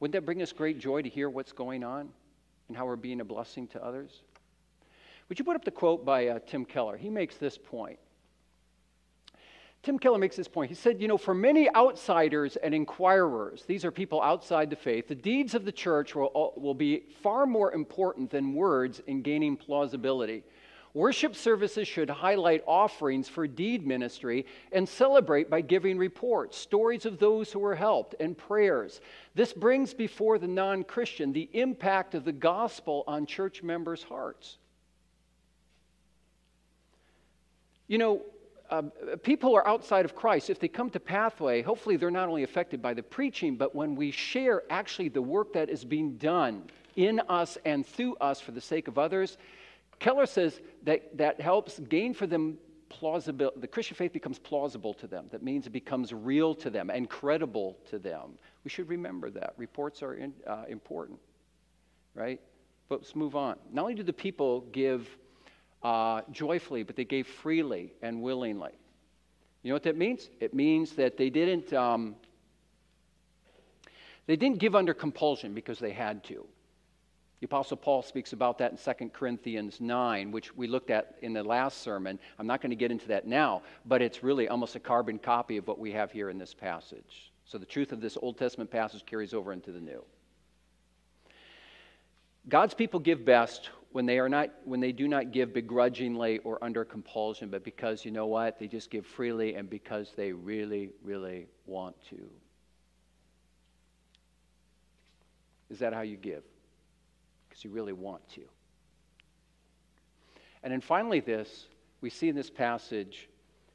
Wouldn't 0.00 0.14
that 0.14 0.26
bring 0.26 0.42
us 0.42 0.52
great 0.52 0.80
joy 0.80 1.02
to 1.02 1.08
hear 1.08 1.30
what's 1.30 1.52
going 1.52 1.84
on 1.84 2.08
and 2.68 2.76
how 2.76 2.86
we're 2.86 2.96
being 2.96 3.20
a 3.20 3.24
blessing 3.24 3.68
to 3.68 3.84
others? 3.84 4.22
Would 5.28 5.38
you 5.38 5.44
put 5.44 5.56
up 5.56 5.64
the 5.64 5.70
quote 5.70 6.04
by 6.04 6.28
uh, 6.28 6.38
Tim 6.46 6.64
Keller? 6.64 6.96
He 6.96 7.08
makes 7.08 7.36
this 7.36 7.56
point. 7.56 7.98
Tim 9.84 9.98
Keller 9.98 10.18
makes 10.18 10.34
this 10.34 10.48
point. 10.48 10.70
He 10.70 10.74
said, 10.74 11.00
You 11.00 11.08
know, 11.08 11.18
for 11.18 11.34
many 11.34 11.72
outsiders 11.74 12.56
and 12.56 12.74
inquirers, 12.74 13.64
these 13.66 13.84
are 13.84 13.90
people 13.90 14.20
outside 14.20 14.70
the 14.70 14.76
faith, 14.76 15.08
the 15.08 15.14
deeds 15.14 15.54
of 15.54 15.64
the 15.64 15.72
church 15.72 16.14
will, 16.14 16.54
will 16.56 16.74
be 16.74 17.04
far 17.22 17.46
more 17.46 17.72
important 17.72 18.30
than 18.30 18.54
words 18.54 19.00
in 19.06 19.22
gaining 19.22 19.56
plausibility. 19.56 20.42
Worship 20.94 21.34
services 21.34 21.88
should 21.88 22.08
highlight 22.08 22.62
offerings 22.68 23.28
for 23.28 23.48
deed 23.48 23.84
ministry 23.84 24.46
and 24.70 24.88
celebrate 24.88 25.50
by 25.50 25.60
giving 25.60 25.98
reports, 25.98 26.56
stories 26.56 27.04
of 27.04 27.18
those 27.18 27.50
who 27.50 27.58
were 27.58 27.74
helped, 27.74 28.14
and 28.20 28.38
prayers. 28.38 29.00
This 29.34 29.52
brings 29.52 29.92
before 29.92 30.38
the 30.38 30.46
non 30.46 30.84
Christian 30.84 31.32
the 31.32 31.50
impact 31.52 32.14
of 32.14 32.24
the 32.24 32.32
gospel 32.32 33.02
on 33.08 33.26
church 33.26 33.60
members' 33.60 34.04
hearts. 34.04 34.58
You 37.88 37.98
know, 37.98 38.22
uh, 38.70 38.82
people 39.24 39.54
are 39.56 39.66
outside 39.66 40.04
of 40.04 40.14
Christ, 40.14 40.48
if 40.48 40.60
they 40.60 40.68
come 40.68 40.90
to 40.90 41.00
Pathway, 41.00 41.60
hopefully 41.62 41.96
they're 41.96 42.10
not 42.10 42.28
only 42.28 42.44
affected 42.44 42.80
by 42.80 42.94
the 42.94 43.02
preaching, 43.02 43.56
but 43.56 43.74
when 43.74 43.96
we 43.96 44.12
share 44.12 44.62
actually 44.70 45.08
the 45.08 45.20
work 45.20 45.52
that 45.54 45.68
is 45.68 45.84
being 45.84 46.16
done 46.18 46.62
in 46.94 47.20
us 47.28 47.58
and 47.64 47.84
through 47.84 48.14
us 48.16 48.40
for 48.40 48.52
the 48.52 48.60
sake 48.60 48.86
of 48.86 48.96
others, 48.96 49.36
Keller 49.98 50.26
says 50.26 50.60
that 50.82 51.16
that 51.16 51.40
helps 51.40 51.78
gain 51.78 52.14
for 52.14 52.26
them 52.26 52.58
plausibility. 52.88 53.60
The 53.60 53.66
Christian 53.66 53.96
faith 53.96 54.12
becomes 54.12 54.38
plausible 54.38 54.94
to 54.94 55.06
them. 55.06 55.26
That 55.30 55.42
means 55.42 55.66
it 55.66 55.70
becomes 55.70 56.12
real 56.12 56.54
to 56.56 56.70
them 56.70 56.90
and 56.90 57.08
credible 57.08 57.76
to 57.90 57.98
them. 57.98 58.38
We 58.62 58.70
should 58.70 58.88
remember 58.88 59.30
that. 59.30 59.54
Reports 59.56 60.02
are 60.02 60.14
in, 60.14 60.32
uh, 60.46 60.64
important, 60.68 61.18
right? 62.14 62.40
But 62.88 63.00
let's 63.00 63.16
move 63.16 63.36
on. 63.36 63.56
Not 63.72 63.82
only 63.82 63.94
do 63.94 64.02
the 64.02 64.12
people 64.12 64.60
give 64.72 65.08
uh, 65.82 66.22
joyfully, 66.30 66.82
but 66.82 66.96
they 66.96 67.04
gave 67.04 67.26
freely 67.26 67.92
and 68.02 68.22
willingly. 68.22 68.72
You 69.62 69.70
know 69.70 69.74
what 69.74 69.82
that 69.84 69.96
means? 69.96 70.30
It 70.40 70.54
means 70.54 70.92
that 70.92 71.16
they 71.16 71.30
didn't. 71.30 71.72
Um, 71.72 72.16
they 74.26 74.36
didn't 74.36 74.58
give 74.58 74.74
under 74.74 74.94
compulsion 74.94 75.54
because 75.54 75.78
they 75.78 75.92
had 75.92 76.24
to. 76.24 76.46
The 77.44 77.48
Apostle 77.48 77.76
Paul 77.76 78.00
speaks 78.00 78.32
about 78.32 78.56
that 78.56 78.72
in 78.72 78.78
2 78.78 79.10
Corinthians 79.10 79.78
9, 79.78 80.30
which 80.30 80.56
we 80.56 80.66
looked 80.66 80.88
at 80.88 81.16
in 81.20 81.34
the 81.34 81.42
last 81.42 81.82
sermon. 81.82 82.18
I'm 82.38 82.46
not 82.46 82.62
going 82.62 82.70
to 82.70 82.76
get 82.76 82.90
into 82.90 83.06
that 83.08 83.26
now, 83.26 83.60
but 83.84 84.00
it's 84.00 84.22
really 84.22 84.48
almost 84.48 84.76
a 84.76 84.80
carbon 84.80 85.18
copy 85.18 85.58
of 85.58 85.68
what 85.68 85.78
we 85.78 85.92
have 85.92 86.10
here 86.10 86.30
in 86.30 86.38
this 86.38 86.54
passage. 86.54 87.34
So 87.44 87.58
the 87.58 87.66
truth 87.66 87.92
of 87.92 88.00
this 88.00 88.16
Old 88.16 88.38
Testament 88.38 88.70
passage 88.70 89.04
carries 89.04 89.34
over 89.34 89.52
into 89.52 89.72
the 89.72 89.80
New. 89.80 90.02
God's 92.48 92.72
people 92.72 92.98
give 92.98 93.26
best 93.26 93.68
when 93.92 94.06
they 94.06 94.18
are 94.18 94.28
not 94.30 94.48
when 94.64 94.80
they 94.80 94.92
do 94.92 95.06
not 95.06 95.30
give 95.30 95.52
begrudgingly 95.52 96.38
or 96.44 96.64
under 96.64 96.82
compulsion, 96.82 97.50
but 97.50 97.62
because 97.62 98.06
you 98.06 98.10
know 98.10 98.24
what? 98.24 98.58
They 98.58 98.68
just 98.68 98.90
give 98.90 99.04
freely 99.04 99.54
and 99.56 99.68
because 99.68 100.14
they 100.16 100.32
really, 100.32 100.92
really 101.02 101.48
want 101.66 101.94
to. 102.08 102.26
Is 105.68 105.78
that 105.80 105.92
how 105.92 106.00
you 106.00 106.16
give? 106.16 106.42
Because 107.54 107.64
you 107.64 107.70
really 107.70 107.92
want 107.92 108.28
to. 108.30 108.40
And 110.64 110.72
then 110.72 110.80
finally, 110.80 111.20
this, 111.20 111.66
we 112.00 112.10
see 112.10 112.28
in 112.28 112.34
this 112.34 112.50
passage 112.50 113.28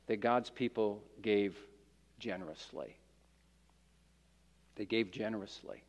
that 0.08 0.18
God's 0.18 0.50
people 0.50 1.02
gave 1.22 1.56
generously. 2.20 2.98
They 4.76 4.84
gave 4.84 5.12
generously. 5.12 5.82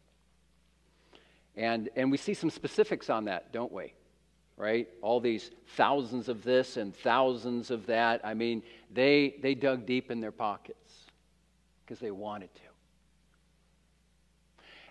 And, 1.57 1.88
and 1.96 2.12
we 2.12 2.16
see 2.16 2.35
some 2.35 2.50
specifics 2.50 3.11
on 3.11 3.24
that, 3.24 3.53
don't 3.53 3.72
we? 3.72 3.94
right? 4.61 4.88
All 5.00 5.20
these 5.20 5.50
thousands 5.74 6.29
of 6.29 6.44
this 6.44 6.76
and 6.76 6.94
thousands 6.94 7.70
of 7.70 7.87
that. 7.87 8.20
I 8.22 8.35
mean, 8.35 8.62
they, 8.92 9.37
they 9.40 9.55
dug 9.55 9.87
deep 9.87 10.11
in 10.11 10.20
their 10.20 10.33
pockets 10.33 11.07
because 11.83 11.98
they 11.98 12.11
wanted 12.11 12.55
to. 12.55 12.61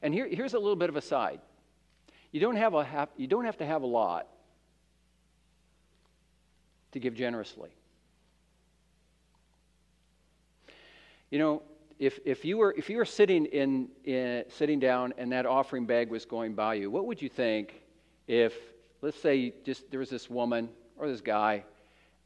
And 0.01 0.11
here, 0.11 0.27
here's 0.27 0.55
a 0.55 0.59
little 0.59 0.75
bit 0.75 0.89
of 0.89 0.95
a 0.95 1.01
side. 1.01 1.39
You 2.31 2.39
don't, 2.39 2.55
have 2.55 2.73
a, 2.73 3.07
you 3.17 3.27
don't 3.27 3.45
have 3.45 3.57
to 3.57 3.65
have 3.65 3.81
a 3.81 3.87
lot 3.87 4.27
to 6.91 6.99
give 6.99 7.15
generously. 7.15 7.69
You 11.31 11.39
know, 11.39 11.61
if, 11.99 12.19
if, 12.25 12.45
you 12.45 12.57
were, 12.57 12.73
if 12.77 12.89
you 12.89 12.97
were 12.97 13.05
sitting, 13.05 13.45
in, 13.45 13.89
in, 14.05 14.45
sitting 14.49 14.79
down 14.79 15.13
and 15.17 15.31
that 15.31 15.45
offering 15.45 15.85
bag 15.85 16.09
was 16.09 16.25
going 16.25 16.53
by 16.53 16.75
you, 16.75 16.89
what 16.89 17.05
would 17.05 17.21
you 17.21 17.29
think 17.29 17.81
if 18.27 18.53
let's 19.01 19.19
say 19.21 19.53
just 19.65 19.89
there 19.91 19.99
was 19.99 20.09
this 20.09 20.29
woman 20.29 20.69
or 20.97 21.07
this 21.07 21.21
guy, 21.21 21.63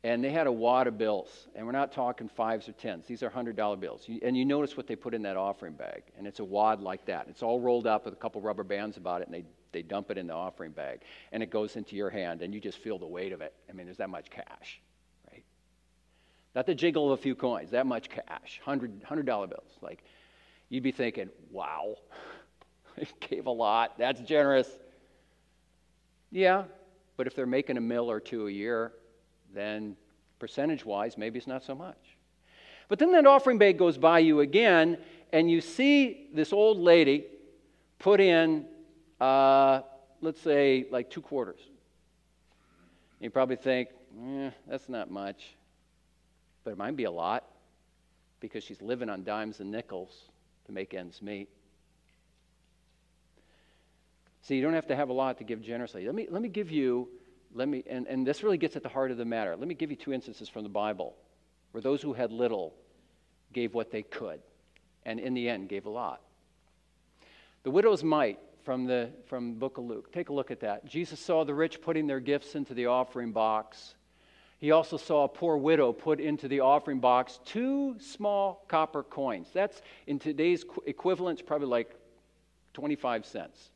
and 0.03 0.23
they 0.23 0.31
had 0.31 0.47
a 0.47 0.51
wad 0.51 0.87
of 0.87 0.97
bills, 0.97 1.47
and 1.55 1.65
we're 1.65 1.71
not 1.71 1.91
talking 1.91 2.27
fives 2.27 2.67
or 2.67 2.73
tens. 2.73 3.05
These 3.07 3.23
are 3.23 3.29
hundred 3.29 3.55
dollar 3.55 3.77
bills, 3.77 4.07
and 4.21 4.35
you 4.35 4.45
notice 4.45 4.75
what 4.75 4.87
they 4.87 4.95
put 4.95 5.13
in 5.13 5.21
that 5.23 5.37
offering 5.37 5.73
bag, 5.73 6.03
and 6.17 6.27
it's 6.27 6.39
a 6.39 6.43
wad 6.43 6.81
like 6.81 7.05
that. 7.05 7.27
It's 7.29 7.43
all 7.43 7.59
rolled 7.59 7.87
up 7.87 8.05
with 8.05 8.13
a 8.13 8.17
couple 8.17 8.41
rubber 8.41 8.63
bands 8.63 8.97
about 8.97 9.21
it, 9.21 9.27
and 9.27 9.35
they 9.35 9.45
they 9.73 9.81
dump 9.81 10.11
it 10.11 10.17
in 10.17 10.27
the 10.27 10.33
offering 10.33 10.71
bag, 10.71 11.01
and 11.31 11.43
it 11.43 11.49
goes 11.49 11.75
into 11.75 11.95
your 11.95 12.09
hand, 12.09 12.41
and 12.41 12.53
you 12.53 12.61
just 12.61 12.77
feel 12.77 12.97
the 12.97 13.05
weight 13.05 13.33
of 13.33 13.41
it. 13.41 13.53
I 13.69 13.73
mean, 13.73 13.85
there's 13.85 13.97
that 13.97 14.09
much 14.09 14.29
cash, 14.29 14.81
right? 15.31 15.43
Not 16.55 16.65
the 16.65 16.75
jiggle 16.75 17.11
of 17.11 17.19
a 17.19 17.21
few 17.21 17.35
coins, 17.35 17.71
that 17.71 17.85
much 17.85 18.09
cash, 18.09 18.61
hundred 18.63 19.01
hundred 19.03 19.25
dollar 19.25 19.47
bills. 19.47 19.71
Like, 19.81 20.03
you'd 20.69 20.83
be 20.83 20.91
thinking, 20.91 21.29
wow, 21.51 21.95
I 22.97 23.07
gave 23.19 23.47
a 23.47 23.51
lot. 23.51 23.97
That's 23.97 24.21
generous. 24.21 24.69
Yeah, 26.31 26.63
but 27.17 27.27
if 27.27 27.35
they're 27.35 27.45
making 27.45 27.77
a 27.77 27.81
mill 27.81 28.09
or 28.09 28.19
two 28.19 28.47
a 28.47 28.51
year, 28.51 28.93
then 29.53 29.95
percentage 30.39 30.85
wise, 30.85 31.17
maybe 31.17 31.37
it's 31.37 31.47
not 31.47 31.63
so 31.63 31.75
much. 31.75 32.17
But 32.87 32.99
then 32.99 33.11
that 33.13 33.25
offering 33.25 33.57
bag 33.57 33.77
goes 33.77 33.97
by 33.97 34.19
you 34.19 34.41
again, 34.41 34.97
and 35.31 35.49
you 35.49 35.61
see 35.61 36.29
this 36.33 36.53
old 36.53 36.77
lady 36.77 37.25
put 37.99 38.19
in, 38.19 38.65
uh, 39.19 39.81
let's 40.21 40.41
say, 40.41 40.85
like 40.91 41.09
two 41.09 41.21
quarters. 41.21 41.59
You 43.19 43.29
probably 43.29 43.55
think, 43.55 43.89
eh, 44.21 44.49
that's 44.67 44.89
not 44.89 45.09
much. 45.09 45.55
But 46.63 46.71
it 46.71 46.77
might 46.77 46.95
be 46.95 47.03
a 47.03 47.11
lot 47.11 47.43
because 48.39 48.63
she's 48.63 48.81
living 48.81 49.09
on 49.09 49.23
dimes 49.23 49.59
and 49.59 49.71
nickels 49.71 50.11
to 50.65 50.71
make 50.71 50.93
ends 50.93 51.21
meet. 51.21 51.49
See, 54.41 54.55
you 54.55 54.61
don't 54.61 54.73
have 54.73 54.87
to 54.87 54.95
have 54.95 55.09
a 55.09 55.13
lot 55.13 55.37
to 55.37 55.45
give 55.45 55.61
generously. 55.61 56.05
Let 56.05 56.15
me, 56.15 56.27
let 56.29 56.41
me 56.41 56.49
give 56.49 56.69
you, 56.69 57.07
let 57.53 57.67
me, 57.67 57.83
and, 57.89 58.07
and 58.07 58.27
this 58.27 58.43
really 58.43 58.57
gets 58.57 58.75
at 58.75 58.83
the 58.83 58.89
heart 58.89 59.11
of 59.11 59.17
the 59.17 59.25
matter. 59.25 59.55
Let 59.55 59.67
me 59.67 59.73
give 59.73 59.89
you 59.89 59.95
two 59.95 60.11
instances 60.11 60.49
from 60.49 60.63
the 60.63 60.69
Bible 60.69 61.15
where 61.71 61.81
those 61.81 62.01
who 62.01 62.13
had 62.13 62.31
little 62.31 62.73
gave 63.53 63.73
what 63.73 63.91
they 63.91 64.03
could, 64.03 64.41
and 65.05 65.19
in 65.19 65.33
the 65.33 65.47
end 65.47 65.69
gave 65.69 65.85
a 65.85 65.89
lot. 65.89 66.21
The 67.63 67.71
widow's 67.71 68.03
mite 68.03 68.39
from 68.63 68.85
the 68.85 69.09
from 69.25 69.55
book 69.55 69.77
of 69.77 69.85
Luke. 69.85 70.11
Take 70.11 70.29
a 70.29 70.33
look 70.33 70.51
at 70.51 70.61
that. 70.61 70.85
Jesus 70.85 71.19
saw 71.19 71.43
the 71.43 71.53
rich 71.53 71.81
putting 71.81 72.07
their 72.07 72.19
gifts 72.19 72.55
into 72.55 72.73
the 72.73 72.87
offering 72.87 73.31
box. 73.31 73.95
He 74.57 74.71
also 74.71 74.95
saw 74.95 75.25
a 75.25 75.27
poor 75.27 75.57
widow 75.57 75.91
put 75.91 76.21
into 76.21 76.47
the 76.47 76.61
offering 76.61 76.99
box 76.99 77.39
two 77.43 77.97
small 77.99 78.63
copper 78.69 79.03
coins. 79.03 79.49
That's 79.53 79.81
in 80.07 80.19
today's 80.19 80.63
equivalent, 80.85 81.45
probably 81.45 81.67
like 81.67 81.93
25 82.73 83.25
cents. 83.25 83.69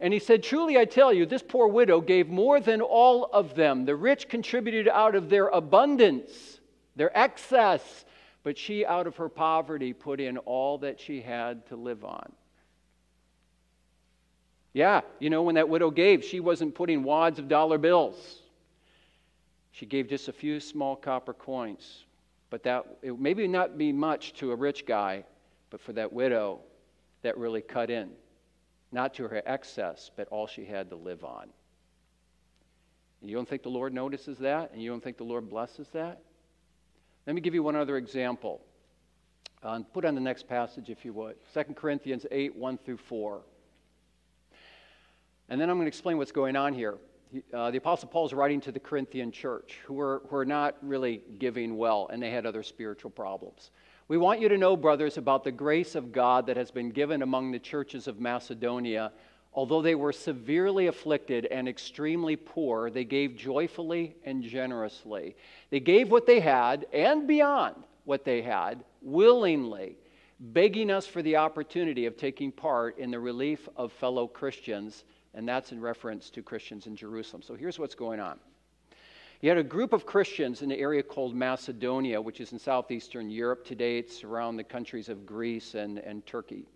And 0.00 0.12
he 0.12 0.18
said, 0.18 0.42
Truly 0.42 0.78
I 0.78 0.84
tell 0.84 1.12
you, 1.12 1.26
this 1.26 1.42
poor 1.42 1.66
widow 1.66 2.00
gave 2.00 2.28
more 2.28 2.60
than 2.60 2.80
all 2.80 3.24
of 3.24 3.54
them. 3.54 3.84
The 3.84 3.96
rich 3.96 4.28
contributed 4.28 4.88
out 4.88 5.14
of 5.14 5.28
their 5.30 5.48
abundance, 5.48 6.60
their 6.94 7.16
excess, 7.16 8.04
but 8.44 8.56
she, 8.56 8.86
out 8.86 9.06
of 9.06 9.16
her 9.16 9.28
poverty, 9.28 9.92
put 9.92 10.20
in 10.20 10.38
all 10.38 10.78
that 10.78 11.00
she 11.00 11.20
had 11.20 11.66
to 11.68 11.76
live 11.76 12.04
on. 12.04 12.32
Yeah, 14.72 15.00
you 15.18 15.30
know, 15.30 15.42
when 15.42 15.54
that 15.56 15.68
widow 15.68 15.90
gave, 15.90 16.24
she 16.24 16.40
wasn't 16.40 16.74
putting 16.74 17.02
wads 17.02 17.38
of 17.38 17.48
dollar 17.48 17.78
bills. 17.78 18.40
She 19.72 19.86
gave 19.86 20.08
just 20.08 20.28
a 20.28 20.32
few 20.32 20.60
small 20.60 20.96
copper 20.96 21.32
coins. 21.32 22.04
But 22.50 22.62
that, 22.64 22.84
it 23.02 23.18
maybe 23.18 23.46
not 23.46 23.78
be 23.78 23.92
much 23.92 24.34
to 24.34 24.52
a 24.52 24.56
rich 24.56 24.86
guy, 24.86 25.24
but 25.70 25.80
for 25.80 25.92
that 25.94 26.12
widow, 26.12 26.60
that 27.22 27.36
really 27.36 27.60
cut 27.60 27.90
in 27.90 28.10
not 28.92 29.14
to 29.14 29.24
her 29.24 29.42
excess, 29.44 30.10
but 30.16 30.28
all 30.28 30.46
she 30.46 30.64
had 30.64 30.90
to 30.90 30.96
live 30.96 31.24
on. 31.24 31.48
And 33.20 33.28
you 33.28 33.36
don't 33.36 33.48
think 33.48 33.62
the 33.62 33.68
Lord 33.68 33.92
notices 33.92 34.38
that? 34.38 34.72
And 34.72 34.82
you 34.82 34.90
don't 34.90 35.02
think 35.02 35.16
the 35.16 35.24
Lord 35.24 35.48
blesses 35.48 35.88
that? 35.92 36.22
Let 37.26 37.34
me 37.34 37.42
give 37.42 37.54
you 37.54 37.62
one 37.62 37.76
other 37.76 37.96
example. 37.96 38.62
Uh, 39.62 39.80
put 39.92 40.04
on 40.04 40.14
the 40.14 40.20
next 40.20 40.48
passage, 40.48 40.88
if 40.88 41.04
you 41.04 41.12
would 41.12 41.36
2 41.52 41.74
Corinthians 41.74 42.24
8 42.30 42.56
1 42.56 42.78
through 42.78 42.96
4. 42.96 43.42
And 45.48 45.60
then 45.60 45.70
I'm 45.70 45.76
going 45.76 45.86
to 45.86 45.88
explain 45.88 46.18
what's 46.18 46.32
going 46.32 46.56
on 46.56 46.74
here. 46.74 46.98
Uh, 47.52 47.70
the 47.70 47.78
Apostle 47.78 48.08
Paul 48.08 48.26
is 48.26 48.32
writing 48.32 48.60
to 48.62 48.72
the 48.72 48.80
Corinthian 48.80 49.30
church 49.30 49.78
who 49.84 49.94
were, 49.94 50.22
who 50.28 50.36
are 50.36 50.44
not 50.44 50.76
really 50.82 51.22
giving 51.38 51.76
well, 51.76 52.08
and 52.12 52.22
they 52.22 52.30
had 52.30 52.46
other 52.46 52.62
spiritual 52.62 53.10
problems. 53.10 53.70
We 54.08 54.16
want 54.16 54.40
you 54.40 54.48
to 54.48 54.56
know, 54.56 54.76
brothers, 54.76 55.18
about 55.18 55.44
the 55.44 55.52
grace 55.52 55.94
of 55.94 56.12
God 56.12 56.46
that 56.46 56.56
has 56.56 56.70
been 56.70 56.90
given 56.90 57.20
among 57.20 57.50
the 57.50 57.58
churches 57.58 58.08
of 58.08 58.20
Macedonia. 58.20 59.12
Although 59.52 59.82
they 59.82 59.94
were 59.94 60.12
severely 60.12 60.86
afflicted 60.86 61.46
and 61.46 61.68
extremely 61.68 62.36
poor, 62.36 62.90
they 62.90 63.04
gave 63.04 63.36
joyfully 63.36 64.16
and 64.24 64.42
generously. 64.42 65.36
They 65.70 65.80
gave 65.80 66.10
what 66.10 66.26
they 66.26 66.40
had 66.40 66.86
and 66.92 67.26
beyond 67.26 67.84
what 68.04 68.24
they 68.24 68.40
had 68.40 68.84
willingly, 69.02 69.98
begging 70.40 70.90
us 70.90 71.06
for 71.06 71.20
the 71.20 71.36
opportunity 71.36 72.06
of 72.06 72.16
taking 72.16 72.52
part 72.52 72.98
in 72.98 73.10
the 73.10 73.20
relief 73.20 73.68
of 73.76 73.92
fellow 73.92 74.26
Christians, 74.26 75.04
and 75.34 75.48
that's 75.48 75.72
in 75.72 75.80
reference 75.80 76.30
to 76.30 76.42
Christians 76.42 76.86
in 76.86 76.96
Jerusalem. 76.96 77.42
So 77.42 77.54
here's 77.54 77.78
what's 77.78 77.94
going 77.94 78.20
on. 78.20 78.38
You 79.40 79.48
had 79.50 79.58
a 79.58 79.62
group 79.62 79.92
of 79.92 80.04
Christians 80.04 80.62
in 80.62 80.68
the 80.68 80.78
area 80.78 81.02
called 81.02 81.34
Macedonia, 81.34 82.20
which 82.20 82.40
is 82.40 82.52
in 82.52 82.58
southeastern 82.58 83.30
Europe. 83.30 83.64
Today 83.64 83.98
it's 83.98 84.24
around 84.24 84.56
the 84.56 84.64
countries 84.64 85.08
of 85.08 85.24
Greece 85.24 85.74
and, 85.74 85.98
and 85.98 86.26
Turkey. 86.26 86.66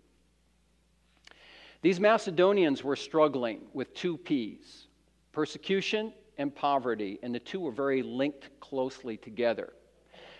These 1.81 1.99
Macedonians 1.99 2.81
were 2.81 2.95
struggling 2.95 3.61
with 3.73 3.93
two 3.93 4.15
P's 4.15 4.87
persecution 5.33 6.13
and 6.37 6.55
poverty, 6.55 7.19
and 7.21 7.35
the 7.35 7.39
two 7.39 7.59
were 7.59 7.71
very 7.71 8.01
linked 8.01 8.49
closely 8.61 9.17
together. 9.17 9.73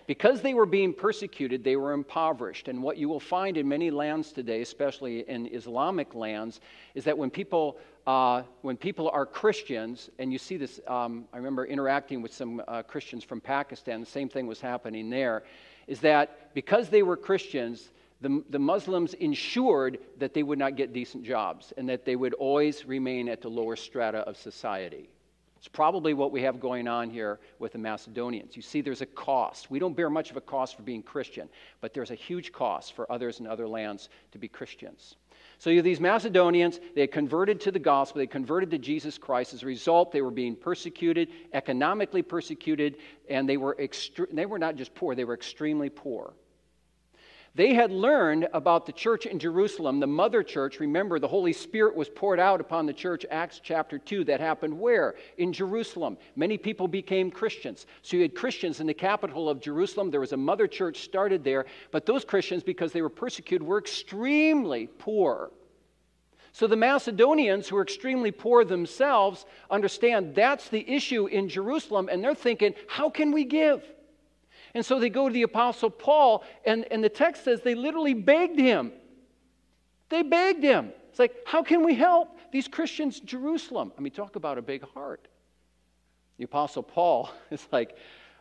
because 0.08 0.42
they 0.42 0.54
were 0.54 0.66
being 0.66 0.94
persecuted, 0.94 1.64
they 1.64 1.76
were 1.76 1.94
impoverished. 1.94 2.68
And 2.68 2.82
what 2.84 2.98
you 2.98 3.08
will 3.08 3.20
find 3.20 3.58
in 3.58 3.68
many 3.68 3.90
lands 3.90 4.32
today, 4.32 4.62
especially 4.62 5.28
in 5.30 5.48
Islamic 5.48 6.14
lands, 6.14 6.60
is 6.94 7.04
that 7.06 7.18
when 7.18 7.30
people, 7.30 7.78
uh, 8.06 8.44
when 8.62 8.76
people 8.76 9.10
are 9.10 9.26
Christians, 9.26 10.10
and 10.20 10.32
you 10.32 10.38
see 10.38 10.58
this, 10.58 10.80
um, 10.88 11.26
I 11.34 11.38
remember 11.38 11.66
interacting 11.66 12.22
with 12.22 12.34
some 12.34 12.62
uh, 12.68 12.84
Christians 12.84 13.24
from 13.24 13.40
Pakistan, 13.40 14.00
the 14.00 14.06
same 14.06 14.30
thing 14.30 14.48
was 14.48 14.60
happening 14.60 15.10
there, 15.10 15.44
is 15.88 16.00
that 16.02 16.54
because 16.54 16.90
they 16.90 17.04
were 17.04 17.16
Christians, 17.16 17.90
the, 18.22 18.44
the 18.50 18.60
Muslims 18.60 19.14
ensured 19.16 20.00
that 20.18 20.34
they 20.34 20.44
would 20.44 20.60
not 20.60 20.76
get 20.76 20.94
decent 20.94 21.24
jobs 21.24 21.74
and 21.78 21.88
that 21.90 22.06
they 22.06 22.16
would 22.16 22.34
always 22.36 22.86
remain 22.86 23.28
at 23.28 23.42
the 23.42 23.50
lower 23.50 23.76
strata 23.76 24.20
of 24.20 24.38
society. 24.38 25.10
It's 25.58 25.68
probably 25.70 26.14
what 26.14 26.34
we 26.34 26.42
have 26.42 26.60
going 26.60 26.90
on 26.90 27.10
here 27.10 27.40
with 27.60 27.72
the 27.72 27.78
Macedonians. 27.78 28.58
You 28.58 28.62
see, 28.62 28.82
there's 28.82 29.02
a 29.02 29.06
cost. 29.06 29.72
We 29.72 29.80
don't 29.80 29.96
bear 29.96 30.10
much 30.10 30.30
of 30.30 30.36
a 30.36 30.42
cost 30.42 30.76
for 30.76 30.84
being 30.84 31.02
Christian, 31.02 31.48
but 31.80 31.94
there's 31.94 32.12
a 32.12 32.16
huge 32.16 32.52
cost 32.52 32.92
for 32.92 33.10
others 33.10 33.40
in 33.40 33.48
other 33.48 33.66
lands 33.66 34.10
to 34.34 34.38
be 34.38 34.50
Christians. 34.50 35.16
So 35.64 35.82
these 35.82 36.02
Macedonians, 36.02 36.82
they 36.94 37.08
converted 37.08 37.62
to 37.62 37.72
the 37.72 37.80
gospel, 37.80 38.20
they 38.20 38.28
converted 38.28 38.70
to 38.72 38.78
Jesus 38.78 39.18
Christ. 39.18 39.54
As 39.54 39.64
a 39.64 39.66
result, 39.66 40.12
they 40.12 40.22
were 40.22 40.30
being 40.30 40.58
persecuted, 40.58 41.30
economically 41.54 42.22
persecuted, 42.22 42.98
and 43.30 43.48
they 43.48 43.56
were, 43.56 43.74
extre- 43.80 44.28
they 44.30 44.46
were 44.46 44.60
not 44.60 44.76
just 44.76 44.94
poor, 44.94 45.16
they 45.16 45.24
were 45.24 45.34
extremely 45.34 45.90
poor. 45.90 46.34
They 47.56 47.76
had 47.76 47.92
learned 47.92 48.48
about 48.52 48.88
the 48.88 48.92
church 48.92 49.28
in 49.28 49.38
Jerusalem, 49.38 50.00
the 50.00 50.08
mother 50.08 50.42
church. 50.42 50.80
Remember, 50.80 51.20
the 51.20 51.28
Holy 51.28 51.54
Spirit 51.54 51.96
was 51.96 52.10
poured 52.10 52.40
out 52.40 52.60
upon 52.60 52.88
the 52.88 52.94
church, 52.94 53.28
Acts 53.30 53.62
chapter 53.64 54.00
2. 54.00 54.24
That 54.24 54.40
happened 54.40 54.80
where? 54.80 55.14
In 55.38 55.54
Jerusalem. 55.54 56.18
Many 56.36 56.58
people 56.58 56.88
became 56.88 57.30
Christians. 57.30 57.86
So 58.02 58.18
you 58.18 58.24
had 58.24 58.34
Christians 58.34 58.80
in 58.80 58.88
the 58.88 58.94
capital 58.96 59.48
of 59.48 59.62
Jerusalem. 59.62 60.10
There 60.10 60.20
was 60.20 60.34
a 60.34 60.38
mother 60.38 60.66
church 60.66 61.02
started 61.02 61.44
there. 61.44 61.68
But 61.92 62.08
those 62.08 62.26
Christians, 62.26 62.64
because 62.64 62.92
they 62.92 63.04
were 63.04 63.10
persecuted, 63.10 63.68
were 63.68 63.78
extremely 63.78 64.88
poor. 64.88 65.52
So 66.54 66.66
the 66.66 66.76
Macedonians, 66.76 67.68
who 67.68 67.78
are 67.78 67.84
extremely 67.84 68.32
poor 68.32 68.66
themselves, 68.66 69.46
understand 69.70 70.34
that's 70.34 70.70
the 70.70 70.90
issue 70.92 71.28
in 71.28 71.50
Jerusalem. 71.50 72.10
And 72.12 72.24
they're 72.24 72.34
thinking, 72.34 72.74
how 72.88 73.12
can 73.12 73.32
we 73.32 73.44
give? 73.44 73.84
And 74.74 74.86
so 74.86 75.00
they 75.00 75.10
go 75.10 75.28
to 75.28 75.34
the 75.34 75.44
Apostle 75.44 75.90
Paul, 75.90 76.44
and, 76.66 76.86
and 76.90 77.04
the 77.04 77.10
text 77.10 77.44
says 77.44 77.62
they 77.62 77.76
literally 77.76 78.14
begged 78.14 78.60
him. 78.60 78.92
They 80.10 80.24
begged 80.24 80.64
him. 80.64 80.92
It's 81.10 81.20
like, 81.20 81.36
how 81.46 81.62
can 81.62 81.84
we 81.84 81.94
help 81.94 82.38
these 82.52 82.68
Christians 82.68 83.20
in 83.20 83.28
Jerusalem? 83.28 83.92
I 83.98 84.02
mean, 84.02 84.14
talk 84.14 84.36
about 84.36 84.58
a 84.58 84.64
big 84.64 84.84
heart. 84.94 85.28
The 86.38 86.46
Apostle 86.46 86.84
Paul 86.84 87.30
is 87.52 87.68
like, 87.72 87.96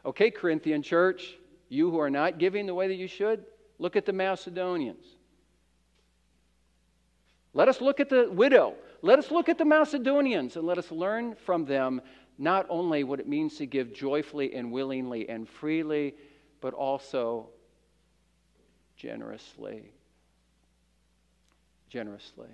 okay, 0.07 0.31
Corinthian 0.31 0.83
church, 0.83 1.35
you 1.69 1.91
who 1.91 1.99
are 1.99 2.11
not 2.11 2.39
giving 2.39 2.67
the 2.67 2.75
way 2.75 2.89
that 2.89 2.95
you 2.97 3.09
should, 3.09 3.45
look 3.79 3.97
at 3.97 4.07
the 4.07 4.13
Macedonians. 4.13 5.05
Let 7.55 7.69
us 7.69 7.83
look 7.83 8.01
at 8.01 8.09
the 8.09 8.31
widow. 8.31 8.75
Let 9.03 9.19
us 9.19 9.31
look 9.31 9.49
at 9.49 9.59
the 9.59 9.65
Macedonians 9.65 10.57
and 10.57 10.67
let 10.67 10.79
us 10.79 10.91
learn 10.91 11.35
from 11.35 11.67
them 11.67 12.01
not 12.39 12.67
only 12.69 13.05
what 13.05 13.21
it 13.21 13.29
means 13.29 13.57
to 13.57 13.67
give 13.67 13.93
joyfully 13.93 14.55
and 14.55 14.73
willingly 14.73 15.29
and 15.29 15.49
freely, 15.49 16.15
but 16.61 16.75
also 16.75 17.49
generously. 18.97 19.93
Generously. 21.89 22.49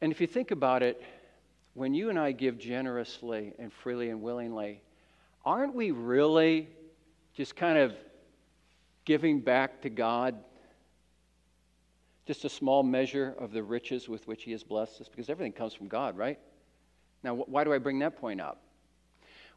And 0.00 0.10
if 0.10 0.20
you 0.20 0.26
think 0.26 0.50
about 0.50 0.82
it, 0.82 1.02
when 1.74 1.94
you 1.94 2.10
and 2.10 2.18
I 2.18 2.32
give 2.32 2.58
generously 2.58 3.52
and 3.58 3.72
freely 3.72 4.10
and 4.10 4.22
willingly, 4.22 4.82
aren't 5.44 5.74
we 5.74 5.90
really 5.90 6.68
just 7.34 7.54
kind 7.54 7.78
of 7.78 7.94
giving 9.04 9.40
back 9.40 9.82
to 9.82 9.90
God 9.90 10.36
just 12.30 12.44
a 12.44 12.48
small 12.48 12.84
measure 12.84 13.34
of 13.40 13.50
the 13.50 13.60
riches 13.60 14.08
with 14.08 14.28
which 14.28 14.44
He 14.44 14.52
has 14.52 14.62
blessed 14.62 15.00
us? 15.00 15.08
Because 15.08 15.28
everything 15.28 15.50
comes 15.50 15.74
from 15.74 15.88
God, 15.88 16.16
right? 16.16 16.38
Now, 17.24 17.34
why 17.34 17.64
do 17.64 17.72
I 17.72 17.78
bring 17.78 17.98
that 17.98 18.20
point 18.20 18.40
up? 18.40 18.62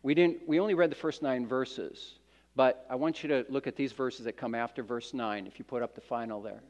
We, 0.01 0.15
didn't, 0.15 0.47
we 0.47 0.59
only 0.59 0.73
read 0.73 0.89
the 0.89 0.95
first 0.95 1.21
nine 1.21 1.45
verses, 1.45 2.15
but 2.55 2.83
I 2.89 2.95
want 2.95 3.21
you 3.21 3.29
to 3.29 3.45
look 3.47 3.67
at 3.67 3.75
these 3.75 3.91
verses 3.91 4.25
that 4.25 4.37
come 4.37 4.55
after 4.55 4.81
verse 4.81 5.13
9, 5.13 5.45
if 5.45 5.59
you 5.59 5.65
put 5.65 5.83
up 5.83 5.93
the 5.93 6.01
final 6.01 6.41
there. 6.41 6.63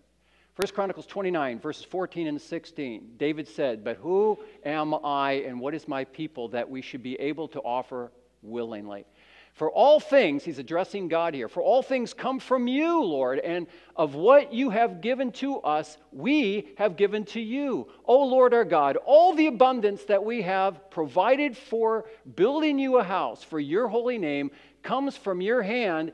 1 0.57 0.67
Chronicles 0.75 1.05
29, 1.05 1.61
verses 1.61 1.85
14 1.85 2.27
and 2.27 2.41
16. 2.41 3.13
David 3.15 3.47
said, 3.47 3.85
But 3.85 3.95
who 3.95 4.37
am 4.65 4.93
I 5.05 5.43
and 5.47 5.57
what 5.57 5.73
is 5.73 5.87
my 5.87 6.03
people 6.03 6.49
that 6.49 6.69
we 6.69 6.81
should 6.81 7.01
be 7.01 7.15
able 7.15 7.47
to 7.47 7.61
offer 7.61 8.11
willingly? 8.41 9.05
For 9.53 9.69
all 9.69 9.99
things, 9.99 10.43
he's 10.43 10.57
addressing 10.57 11.07
God 11.09 11.35
here, 11.35 11.47
for 11.47 11.61
all 11.61 11.83
things 11.83 12.11
come 12.11 12.39
from 12.39 12.67
you, 12.67 13.03
Lord, 13.03 13.37
and 13.37 13.67
of 13.95 14.15
what 14.15 14.51
you 14.51 14.71
have 14.71 14.99
given 14.99 15.31
to 15.33 15.59
us, 15.59 15.99
we 16.11 16.69
have 16.77 16.97
given 16.97 17.23
to 17.25 17.39
you. 17.39 17.87
O 18.05 18.25
Lord 18.25 18.55
our 18.55 18.65
God, 18.65 18.97
all 19.05 19.35
the 19.35 19.45
abundance 19.45 20.05
that 20.05 20.25
we 20.25 20.41
have 20.41 20.89
provided 20.89 21.55
for 21.55 22.05
building 22.35 22.79
you 22.79 22.97
a 22.97 23.03
house 23.03 23.43
for 23.43 23.59
your 23.59 23.87
holy 23.87 24.17
name 24.17 24.49
comes 24.81 25.15
from 25.15 25.39
your 25.39 25.61
hand, 25.61 26.13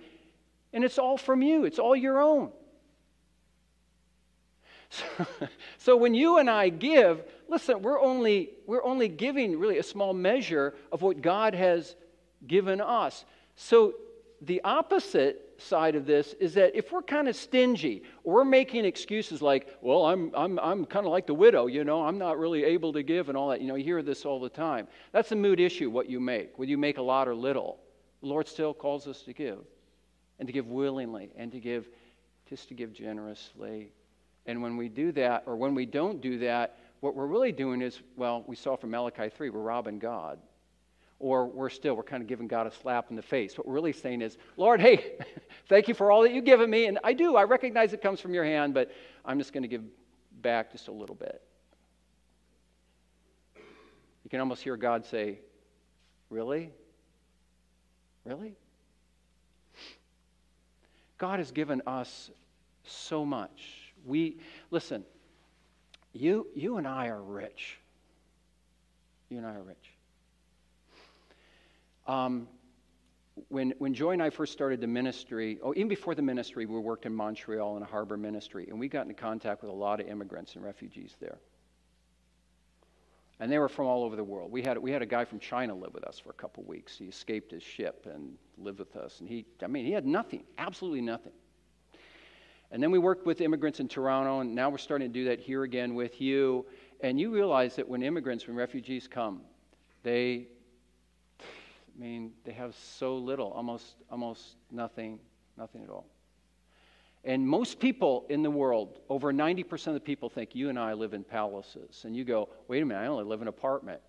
and 0.74 0.84
it's 0.84 1.00
all 1.00 1.18
from 1.18 1.42
you, 1.42 1.64
it's 1.64 1.80
all 1.80 1.96
your 1.96 2.20
own. 2.20 2.52
So, 4.90 5.06
so 5.78 5.96
when 5.96 6.14
you 6.14 6.40
and 6.40 6.50
I 6.50 6.68
give, 6.68 7.24
listen, 7.48 7.82
we're 7.84 8.02
only, 8.02 8.50
we're 8.68 8.84
only 8.84 9.08
giving 9.08 9.58
really 9.58 9.78
a 9.78 9.84
small 9.84 10.14
measure 10.14 10.76
of 10.92 11.02
what 11.02 11.22
God 11.22 11.54
has 11.54 11.96
given 12.48 12.82
us. 12.82 13.26
So 13.56 13.94
the 14.42 14.62
opposite 14.64 15.50
side 15.58 15.96
of 15.96 16.06
this 16.06 16.34
is 16.40 16.54
that 16.54 16.76
if 16.76 16.92
we're 16.92 17.02
kind 17.02 17.28
of 17.28 17.36
stingy 17.36 18.04
we're 18.24 18.46
making 18.46 18.86
excuses 18.86 19.42
like, 19.42 19.78
well, 19.82 20.06
I'm, 20.06 20.32
I'm, 20.34 20.58
I'm 20.60 20.86
kind 20.86 21.06
of 21.06 21.12
like 21.12 21.28
the 21.28 21.34
widow, 21.34 21.68
you 21.68 21.84
know, 21.84 22.04
I'm 22.04 22.18
not 22.18 22.40
really 22.40 22.64
able 22.64 22.94
to 22.94 23.04
give 23.04 23.28
and 23.28 23.38
all 23.38 23.50
that, 23.50 23.62
you 23.62 23.68
know, 23.68 23.76
you 23.76 23.84
hear 23.84 24.02
this 24.02 24.26
all 24.26 24.40
the 24.40 24.50
time. 24.50 24.88
That's 25.12 25.32
a 25.32 25.36
mood 25.36 25.60
issue, 25.60 25.90
what 25.90 26.10
you 26.10 26.20
make, 26.20 26.58
whether 26.58 26.70
you 26.70 26.78
make 26.78 26.98
a 26.98 27.02
lot 27.02 27.28
or 27.28 27.36
little. 27.36 27.80
The 28.22 28.28
Lord 28.28 28.48
still 28.48 28.74
calls 28.74 29.08
us 29.08 29.22
to 29.24 29.34
give 29.34 29.60
and 30.40 30.48
to 30.48 30.54
give 30.54 30.68
willingly 30.68 31.32
and 31.36 31.52
to 31.52 31.60
give 31.60 31.90
just 32.50 32.70
to 32.70 32.74
give 32.74 32.94
generously. 32.94 33.92
And 34.46 34.62
when 34.62 34.78
we 34.78 34.90
do 34.90 35.12
that, 35.14 35.44
or 35.46 35.56
when 35.56 35.76
we 35.76 35.86
don't 35.86 36.22
do 36.22 36.40
that, 36.40 36.78
what 37.02 37.16
we're 37.16 37.28
really 37.28 37.52
doing 37.52 37.82
is, 37.82 38.02
well, 38.16 38.44
we 38.48 38.56
saw 38.56 38.76
from 38.76 38.92
Malachi 38.92 39.30
3, 39.30 39.50
we're 39.50 39.60
robbing 39.60 40.00
God 40.00 40.40
or 41.20 41.46
we're 41.46 41.70
still, 41.70 41.96
we're 41.96 42.04
kind 42.04 42.22
of 42.22 42.28
giving 42.28 42.48
God 42.48 42.66
a 42.66 42.72
slap 42.72 43.10
in 43.10 43.16
the 43.16 43.22
face. 43.22 43.58
What 43.58 43.68
we're 43.68 43.74
really 43.74 43.94
saying 43.94 44.22
is, 44.22 44.38
Lord, 44.56 44.80
hey, 44.80 45.18
thank 45.68 45.88
you 45.88 45.94
for 45.94 46.12
all 46.12 46.24
that 46.24 46.32
you've 46.32 46.46
given 46.46 46.70
me. 46.70 46.86
And 46.86 46.98
I 47.04 47.14
do, 47.14 47.36
I 47.36 47.44
recognize 47.44 47.94
it 47.94 48.02
comes 48.02 48.20
from 48.20 48.34
your 48.34 48.46
hand, 48.46 48.74
but 48.74 48.92
I'm 49.26 49.38
just 49.38 49.52
going 49.52 49.64
to 49.64 49.68
give 49.68 49.84
back 50.42 50.72
just 50.72 50.88
a 50.88 50.92
little 50.92 51.16
bit. 51.16 51.42
You 54.24 54.30
can 54.30 54.40
almost 54.40 54.64
hear 54.64 54.78
God 54.78 55.06
say, 55.06 55.40
Really? 56.30 56.72
Really? 58.24 58.56
God 61.18 61.40
has 61.40 61.52
given 61.52 61.82
us 61.88 62.30
so 62.84 63.26
much. 63.26 63.94
We, 64.06 64.38
listen, 64.72 65.04
you, 66.14 66.48
you 66.56 66.78
and 66.78 66.88
I 66.88 67.08
are 67.08 67.22
rich. 67.22 67.80
You 69.30 69.38
and 69.38 69.46
I 69.46 69.56
are 69.56 69.64
rich. 69.64 69.99
Um, 72.10 72.48
when, 73.50 73.76
when 73.78 73.94
Joy 73.94 74.14
and 74.14 74.24
I 74.24 74.32
first 74.32 74.52
started 74.52 74.82
the 74.82 74.88
ministry, 74.88 75.60
oh, 75.62 75.74
even 75.76 75.88
before 75.88 76.16
the 76.16 76.24
ministry, 76.24 76.66
we 76.66 76.80
worked 76.80 77.06
in 77.06 77.14
Montreal 77.14 77.78
in 77.78 77.84
a 77.84 77.86
harbor 77.86 78.18
ministry, 78.18 78.68
and 78.68 78.80
we 78.80 78.88
got 78.88 79.04
into 79.04 79.14
contact 79.14 79.62
with 79.62 79.70
a 79.70 79.76
lot 79.76 80.02
of 80.02 80.08
immigrants 80.08 80.56
and 80.56 80.66
refugees 80.66 81.16
there. 81.20 81.38
And 83.40 83.52
they 83.52 83.60
were 83.60 83.70
from 83.70 83.86
all 83.86 84.04
over 84.04 84.16
the 84.16 84.24
world. 84.24 84.52
We 84.52 84.64
had, 84.64 84.80
we 84.80 84.92
had 84.92 85.04
a 85.04 85.06
guy 85.06 85.24
from 85.24 85.38
China 85.38 85.76
live 85.76 85.94
with 85.94 86.04
us 86.04 86.18
for 86.18 86.32
a 86.32 86.34
couple 86.34 86.64
weeks. 86.64 86.98
He 86.98 87.06
escaped 87.06 87.52
his 87.52 87.62
ship 87.62 88.08
and 88.12 88.34
lived 88.58 88.80
with 88.80 88.96
us. 88.96 89.20
And 89.20 89.30
he, 89.30 89.46
I 89.64 89.68
mean, 89.68 89.86
he 89.86 89.92
had 89.92 90.08
nothing, 90.08 90.44
absolutely 90.58 91.02
nothing. 91.02 91.34
And 92.72 92.82
then 92.82 92.90
we 92.90 92.98
worked 92.98 93.28
with 93.28 93.40
immigrants 93.40 93.80
in 93.80 93.88
Toronto, 93.88 94.40
and 94.40 94.56
now 94.56 94.72
we're 94.72 94.80
starting 94.80 95.08
to 95.08 95.14
do 95.14 95.26
that 95.26 95.40
here 95.40 95.62
again 95.62 95.94
with 95.94 96.20
you. 96.20 96.66
And 97.02 97.20
you 97.20 97.32
realize 97.32 97.76
that 97.76 97.88
when 97.88 98.02
immigrants, 98.02 98.48
when 98.48 98.56
refugees 98.56 99.08
come, 99.08 99.42
they 100.02 100.48
I 102.00 102.02
mean, 102.02 102.32
they 102.46 102.54
have 102.54 102.76
so 102.76 103.18
little, 103.18 103.52
almost, 103.52 103.96
almost 104.10 104.56
nothing, 104.72 105.20
nothing 105.58 105.84
at 105.84 105.90
all. 105.90 106.06
And 107.26 107.46
most 107.46 107.80
people 107.80 108.26
in 108.30 108.42
the 108.42 108.50
world, 108.50 109.00
over 109.10 109.34
90% 109.34 109.88
of 109.88 109.94
the 109.96 110.00
people 110.00 110.30
think 110.30 110.56
you 110.56 110.70
and 110.70 110.80
I 110.80 110.94
live 110.94 111.14
in 111.14 111.26
palaces. 111.26 112.04
And 112.06 112.16
you 112.16 112.24
go, 112.24 112.48
wait 112.70 112.82
a 112.82 112.86
minute, 112.86 113.02
I 113.02 113.08
only 113.08 113.26
live 113.26 113.42
in 113.42 113.50
an 113.50 113.54
apartment. 113.54 114.00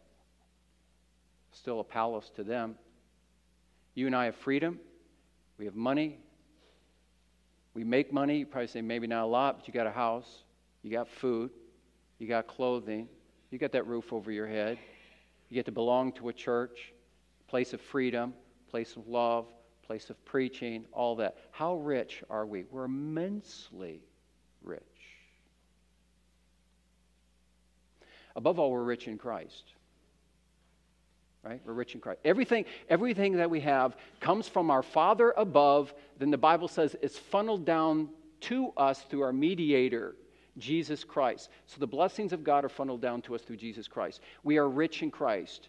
Still 1.51 1.81
a 1.81 1.85
palace 1.85 2.31
to 2.37 2.45
them. 2.45 2.77
You 3.95 4.07
and 4.07 4.15
I 4.15 4.27
have 4.27 4.37
freedom. 4.37 4.79
We 5.59 5.65
have 5.65 5.75
money. 5.75 6.21
We 7.75 7.83
make 7.83 8.13
money. 8.13 8.39
You 8.39 8.47
probably 8.47 8.69
say 8.69 8.83
maybe 8.83 9.09
not 9.09 9.25
a 9.25 9.27
lot, 9.27 9.59
but 9.59 9.67
you 9.67 9.75
got 9.75 9.89
a 9.89 9.91
house. 9.91 10.45
You 10.83 10.93
got 10.93 11.09
food. 11.09 11.51
You 12.21 12.29
got 12.29 12.47
clothing. 12.47 13.09
You 13.51 13.59
got 13.59 13.73
that 13.73 13.89
roof 13.89 14.13
over 14.13 14.31
your 14.31 14.47
head. 14.47 14.79
You 15.49 15.57
get 15.57 15.67
to 15.67 15.73
belong 15.73 16.13
to 16.13 16.29
a 16.29 16.33
church 16.33 16.93
place 17.51 17.73
of 17.73 17.81
freedom, 17.81 18.33
place 18.71 18.95
of 18.95 19.09
love, 19.09 19.47
place 19.83 20.09
of 20.09 20.25
preaching, 20.25 20.85
all 20.93 21.17
that. 21.17 21.37
How 21.51 21.75
rich 21.75 22.23
are 22.31 22.47
we? 22.47 22.65
We're 22.71 22.85
immensely 22.85 24.01
rich. 24.63 24.81
Above 28.37 28.61
all, 28.61 28.71
we're 28.71 28.85
rich 28.85 29.09
in 29.09 29.19
Christ. 29.19 29.65
Right? 31.43 31.61
We're 31.65 31.73
rich 31.73 31.97
in 31.97 32.01
Christ. 32.01 32.21
Everything, 32.25 32.67
everything 32.89 33.33
that 33.39 33.51
we 33.51 33.59
have 33.61 33.97
comes 34.21 34.47
from 34.47 34.71
our 34.71 34.85
Father 34.85 35.35
above. 35.37 35.93
Then 36.19 36.31
the 36.31 36.39
Bible 36.39 36.69
says 36.69 36.95
it's 37.03 37.19
funneled 37.19 37.65
down 37.65 38.11
to 38.43 38.71
us 38.77 39.03
through 39.03 39.23
our 39.23 39.33
mediator, 39.33 40.15
Jesus 40.57 41.03
Christ. 41.03 41.51
So 41.67 41.81
the 41.81 41.87
blessings 41.89 42.33
of 42.33 42.45
God 42.45 42.65
are 42.65 42.69
funneled 42.69 43.01
down 43.01 43.23
to 43.23 43.35
us 43.35 43.43
through 43.43 43.57
Jesus 43.57 43.89
Christ. 43.89 44.21
We 44.45 44.57
are 44.59 44.69
rich 44.69 45.03
in 45.03 45.11
Christ. 45.11 45.69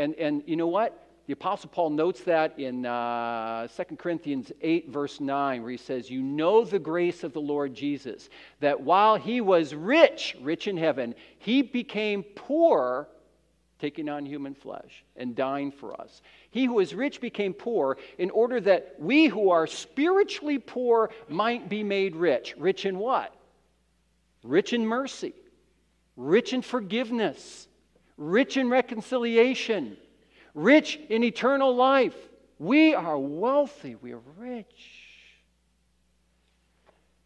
And, 0.00 0.14
and 0.14 0.42
you 0.46 0.56
know 0.56 0.66
what? 0.66 1.06
The 1.26 1.34
Apostle 1.34 1.68
Paul 1.68 1.90
notes 1.90 2.22
that 2.22 2.58
in 2.58 2.86
uh, 2.86 3.68
2 3.68 3.96
Corinthians 3.96 4.50
8, 4.62 4.88
verse 4.88 5.20
9, 5.20 5.60
where 5.60 5.70
he 5.70 5.76
says, 5.76 6.08
You 6.08 6.22
know 6.22 6.64
the 6.64 6.78
grace 6.78 7.22
of 7.22 7.34
the 7.34 7.40
Lord 7.40 7.74
Jesus, 7.74 8.30
that 8.60 8.80
while 8.80 9.16
he 9.16 9.42
was 9.42 9.74
rich, 9.74 10.38
rich 10.40 10.68
in 10.68 10.78
heaven, 10.78 11.14
he 11.38 11.60
became 11.60 12.22
poor, 12.22 13.08
taking 13.78 14.08
on 14.08 14.24
human 14.24 14.54
flesh 14.54 15.04
and 15.16 15.36
dying 15.36 15.70
for 15.70 16.00
us. 16.00 16.22
He 16.50 16.64
who 16.64 16.80
is 16.80 16.94
rich 16.94 17.20
became 17.20 17.52
poor 17.52 17.98
in 18.16 18.30
order 18.30 18.58
that 18.62 18.94
we 18.98 19.26
who 19.26 19.50
are 19.50 19.66
spiritually 19.66 20.58
poor 20.58 21.10
might 21.28 21.68
be 21.68 21.82
made 21.82 22.16
rich. 22.16 22.54
Rich 22.56 22.86
in 22.86 22.98
what? 22.98 23.36
Rich 24.42 24.72
in 24.72 24.86
mercy, 24.86 25.34
rich 26.16 26.54
in 26.54 26.62
forgiveness, 26.62 27.68
rich 28.20 28.56
in 28.56 28.68
reconciliation 28.68 29.96
rich 30.54 30.98
in 31.08 31.24
eternal 31.24 31.74
life. 31.74 32.16
We 32.58 32.94
are 32.94 33.18
wealthy, 33.18 33.94
we 33.94 34.12
are 34.12 34.22
rich. 34.36 35.06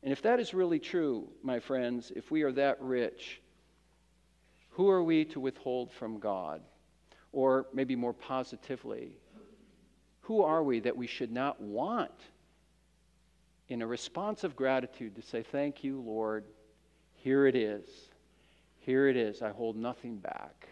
And 0.02 0.12
if 0.12 0.22
that 0.22 0.38
is 0.38 0.52
really 0.52 0.78
true, 0.78 1.28
my 1.42 1.58
friends, 1.60 2.12
if 2.14 2.30
we 2.30 2.42
are 2.42 2.52
that 2.52 2.80
rich, 2.80 3.40
who 4.70 4.88
are 4.90 5.02
we 5.02 5.24
to 5.26 5.40
withhold 5.40 5.90
from 5.92 6.18
God? 6.18 6.60
Or 7.32 7.66
maybe 7.72 7.96
more 7.96 8.12
positively, 8.12 9.16
who 10.20 10.42
are 10.42 10.62
we 10.62 10.80
that 10.80 10.96
we 10.96 11.06
should 11.06 11.32
not 11.32 11.60
want 11.60 12.12
in 13.68 13.82
a 13.82 13.86
response 13.86 14.44
of 14.44 14.54
gratitude 14.54 15.16
to 15.16 15.22
say, 15.22 15.42
Thank 15.42 15.82
you, 15.82 16.00
Lord. 16.00 16.44
Here 17.14 17.46
it 17.46 17.56
is. 17.56 17.88
Here 18.78 19.08
it 19.08 19.16
is. 19.16 19.42
I 19.42 19.50
hold 19.50 19.76
nothing 19.76 20.18
back 20.18 20.68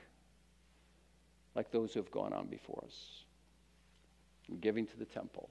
like 1.55 1.71
those 1.71 1.95
who 1.95 2.01
have 2.01 2.11
gone 2.11 2.33
on 2.33 2.47
before 2.47 2.83
us, 2.87 3.25
giving 4.61 4.87
to 4.87 4.97
the 4.99 5.05
temple. 5.05 5.49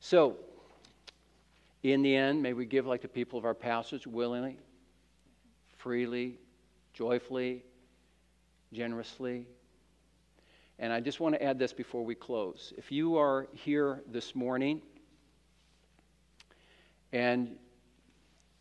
So, 0.00 0.36
in 1.82 2.02
the 2.02 2.14
end, 2.14 2.42
may 2.42 2.52
we 2.52 2.66
give 2.66 2.86
like 2.86 3.02
the 3.02 3.08
people 3.08 3.38
of 3.38 3.44
our 3.44 3.54
passage 3.54 4.06
willingly, 4.06 4.58
freely, 5.78 6.38
joyfully, 6.92 7.62
generously. 8.72 9.46
And 10.78 10.92
I 10.92 11.00
just 11.00 11.20
want 11.20 11.34
to 11.34 11.42
add 11.42 11.58
this 11.58 11.72
before 11.72 12.04
we 12.04 12.14
close. 12.14 12.72
If 12.76 12.90
you 12.90 13.18
are 13.18 13.46
here 13.52 14.02
this 14.06 14.34
morning 14.34 14.80
and 17.12 17.56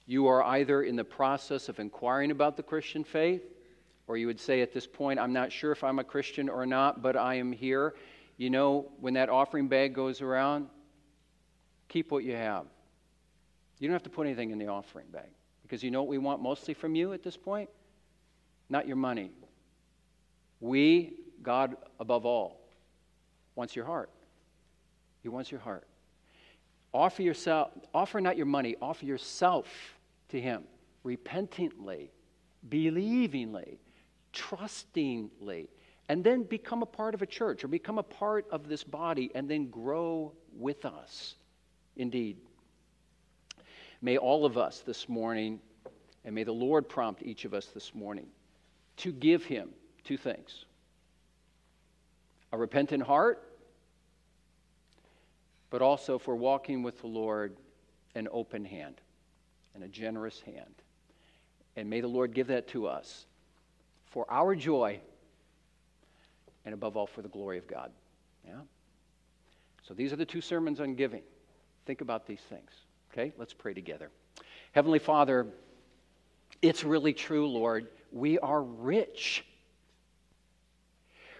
you 0.05 0.27
are 0.27 0.43
either 0.43 0.83
in 0.83 0.95
the 0.95 1.03
process 1.03 1.69
of 1.69 1.79
inquiring 1.79 2.31
about 2.31 2.57
the 2.57 2.63
Christian 2.63 3.03
faith, 3.03 3.43
or 4.09 4.17
you 4.17 4.25
would 4.25 4.39
say 4.39 4.61
at 4.61 4.73
this 4.73 4.87
point, 4.87 5.19
I'm 5.19 5.33
not 5.33 5.51
sure 5.51 5.71
if 5.71 5.83
I'm 5.83 5.99
a 5.99 6.03
Christian 6.03 6.49
or 6.49 6.65
not, 6.65 7.03
but 7.03 7.15
I 7.15 7.35
am 7.35 7.51
here. 7.51 7.93
You 8.37 8.49
know, 8.49 8.87
when 8.99 9.13
that 9.13 9.29
offering 9.29 9.67
bag 9.67 9.93
goes 9.93 10.21
around, 10.21 10.67
keep 11.89 12.11
what 12.11 12.23
you 12.23 12.35
have. 12.35 12.65
You 13.77 13.87
don't 13.87 13.93
have 13.93 14.03
to 14.03 14.09
put 14.09 14.25
anything 14.25 14.49
in 14.49 14.57
the 14.57 14.65
offering 14.65 15.05
bag 15.11 15.29
because 15.61 15.83
you 15.83 15.91
know 15.91 16.01
what 16.01 16.09
we 16.09 16.17
want 16.17 16.41
mostly 16.41 16.73
from 16.73 16.95
you 16.95 17.13
at 17.13 17.21
this 17.21 17.37
point? 17.37 17.69
Not 18.67 18.87
your 18.87 18.95
money. 18.95 19.29
We, 20.59 21.13
God 21.43 21.77
above 21.99 22.25
all, 22.25 22.59
wants 23.53 23.75
your 23.75 23.85
heart. 23.85 24.09
He 25.21 25.29
wants 25.29 25.51
your 25.51 25.61
heart. 25.61 25.85
Offer 26.95 27.21
yourself, 27.21 27.69
offer 27.93 28.19
not 28.19 28.37
your 28.37 28.47
money, 28.47 28.75
offer 28.81 29.05
yourself 29.05 29.67
to 30.29 30.41
Him 30.41 30.63
repentantly, 31.03 32.09
believingly 32.67 33.77
trustingly, 34.33 35.69
and 36.07 36.23
then 36.23 36.43
become 36.43 36.81
a 36.81 36.87
part 36.87 37.13
of 37.13 37.21
a 37.21 37.25
church 37.25 37.63
or 37.63 37.67
become 37.67 37.97
a 37.97 38.03
part 38.03 38.45
of 38.51 38.67
this 38.67 38.83
body 38.83 39.31
and 39.35 39.49
then 39.49 39.69
grow 39.69 40.33
with 40.57 40.85
us. 40.85 41.35
Indeed. 41.95 42.37
May 44.01 44.17
all 44.17 44.45
of 44.45 44.57
us 44.57 44.79
this 44.79 45.09
morning, 45.09 45.59
and 46.23 46.33
may 46.33 46.43
the 46.43 46.53
Lord 46.53 46.87
prompt 46.87 47.21
each 47.23 47.45
of 47.45 47.53
us 47.53 47.65
this 47.67 47.93
morning 47.93 48.27
to 48.97 49.11
give 49.11 49.43
Him 49.43 49.69
two 50.03 50.17
things 50.17 50.65
a 52.51 52.57
repentant 52.57 53.03
heart, 53.03 53.43
but 55.69 55.81
also 55.81 56.17
for 56.17 56.35
walking 56.35 56.81
with 56.81 56.99
the 57.01 57.07
Lord, 57.07 57.55
an 58.15 58.27
open 58.31 58.65
hand 58.65 59.01
and 59.75 59.83
a 59.83 59.87
generous 59.87 60.41
hand. 60.41 60.73
And 61.75 61.89
may 61.89 62.01
the 62.01 62.07
Lord 62.07 62.33
give 62.33 62.47
that 62.47 62.67
to 62.69 62.87
us 62.87 63.25
for 64.09 64.25
our 64.29 64.55
joy 64.55 64.99
and 66.65 66.73
above 66.73 66.97
all 66.97 67.07
for 67.07 67.21
the 67.21 67.29
glory 67.29 67.57
of 67.57 67.67
God. 67.67 67.91
Yeah? 68.45 68.61
So 69.87 69.93
these 69.93 70.13
are 70.13 70.17
the 70.17 70.25
two 70.25 70.41
sermons 70.41 70.79
on 70.79 70.95
giving. 70.95 71.21
Think 71.85 72.01
about 72.01 72.27
these 72.27 72.41
things. 72.49 72.69
Okay? 73.11 73.33
Let's 73.37 73.53
pray 73.53 73.73
together. 73.73 74.11
Heavenly 74.71 74.99
Father, 74.99 75.47
it's 76.61 76.83
really 76.83 77.13
true, 77.13 77.47
Lord. 77.47 77.87
We 78.11 78.37
are 78.39 78.61
rich. 78.61 79.45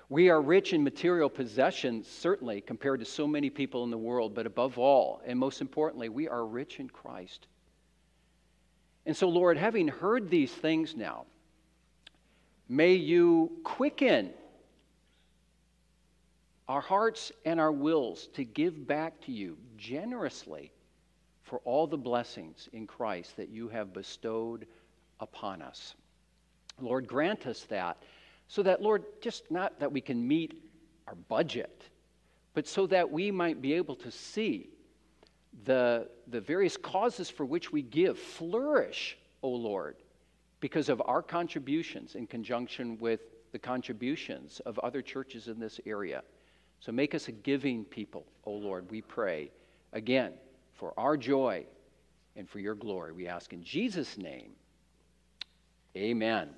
We 0.10 0.29
are 0.29 0.41
rich 0.41 0.73
in 0.73 0.84
material 0.84 1.29
possessions, 1.29 2.08
certainly, 2.08 2.62
compared 2.62 2.99
to 3.01 3.05
so 3.05 3.27
many 3.27 3.51
people 3.51 3.84
in 3.84 3.91
the 3.91 3.97
world, 3.97 4.34
but 4.34 4.47
above 4.47 4.79
all, 4.79 5.21
and 5.25 5.38
most 5.38 5.62
importantly, 5.62 6.10
we 6.10 6.27
are 6.27 6.45
rich 6.45 6.79
in 6.79 6.89
Christ. 6.89 7.45
And 9.05 9.15
so, 9.15 9.29
Lord, 9.29 9.58
having 9.58 9.88
heard 9.88 10.29
these 10.29 10.51
things 10.51 10.95
now, 10.95 11.25
May 12.71 12.93
you 12.93 13.51
quicken 13.63 14.29
our 16.67 16.82
hearts 16.82 17.32
and 17.43 17.60
our 17.60 17.71
wills 17.71 18.27
to 18.36 18.43
give 18.43 18.86
back 18.86 19.19
to 19.21 19.32
you 19.32 19.58
generously 19.75 20.71
for 21.41 21.60
all 21.65 21.88
the 21.88 21.97
blessings 21.97 22.69
in 22.71 22.86
Christ 22.86 23.36
that 23.38 23.49
you 23.49 23.69
have 23.69 23.91
bestowed 23.91 24.67
upon 25.19 25.63
us. 25.63 25.95
Lord, 26.79 27.08
grant 27.08 27.47
us 27.47 27.63
that 27.69 27.97
so 28.47 28.62
that, 28.62 28.84
Lord, 28.84 29.03
just 29.19 29.49
not 29.49 29.79
that 29.79 29.91
we 29.91 29.99
can 29.99 30.27
meet 30.27 30.63
our 31.08 31.15
budget, 31.15 31.86
but 32.53 32.67
so 32.67 32.86
that 32.86 33.10
we 33.10 33.32
might 33.32 33.63
be 33.63 33.73
able 33.73 33.95
to 33.95 34.12
see 34.12 34.69
the, 35.65 36.08
the 36.27 36.39
various 36.39 36.77
causes 36.77 37.32
for 37.32 37.45
which 37.45 37.71
we 37.71 37.82
give 37.82 38.19
flourish, 38.19 39.17
O 39.41 39.49
Lord 39.49 39.95
because 40.60 40.89
of 40.89 41.02
our 41.06 41.22
contributions 41.22 42.15
in 42.15 42.28
conjunction 42.28 42.98
with 43.00 43.22
the 43.52 43.60
contributions 43.60 44.60
of 44.65 44.78
other 44.80 45.02
churches 45.02 45.48
in 45.48 45.60
this 45.60 45.80
area. 45.86 46.22
So 46.80 46.91
make 46.91 47.15
us 47.15 47.28
a 47.28 47.32
giving 47.32 47.84
people, 47.84 48.26
O 48.45 48.52
Lord, 48.52 48.89
we 48.89 49.02
pray. 49.02 49.52
Again, 49.93 50.34
for 50.76 50.93
our 50.98 51.17
joy 51.17 51.65
and 52.36 52.50
for 52.50 52.60
your 52.60 52.76
glory, 52.76 53.12
we 53.12 53.28
ask 53.28 53.52
in 53.54 53.63
Jesus' 53.63 54.17
name. 54.17 54.52
Amen. 55.98 56.50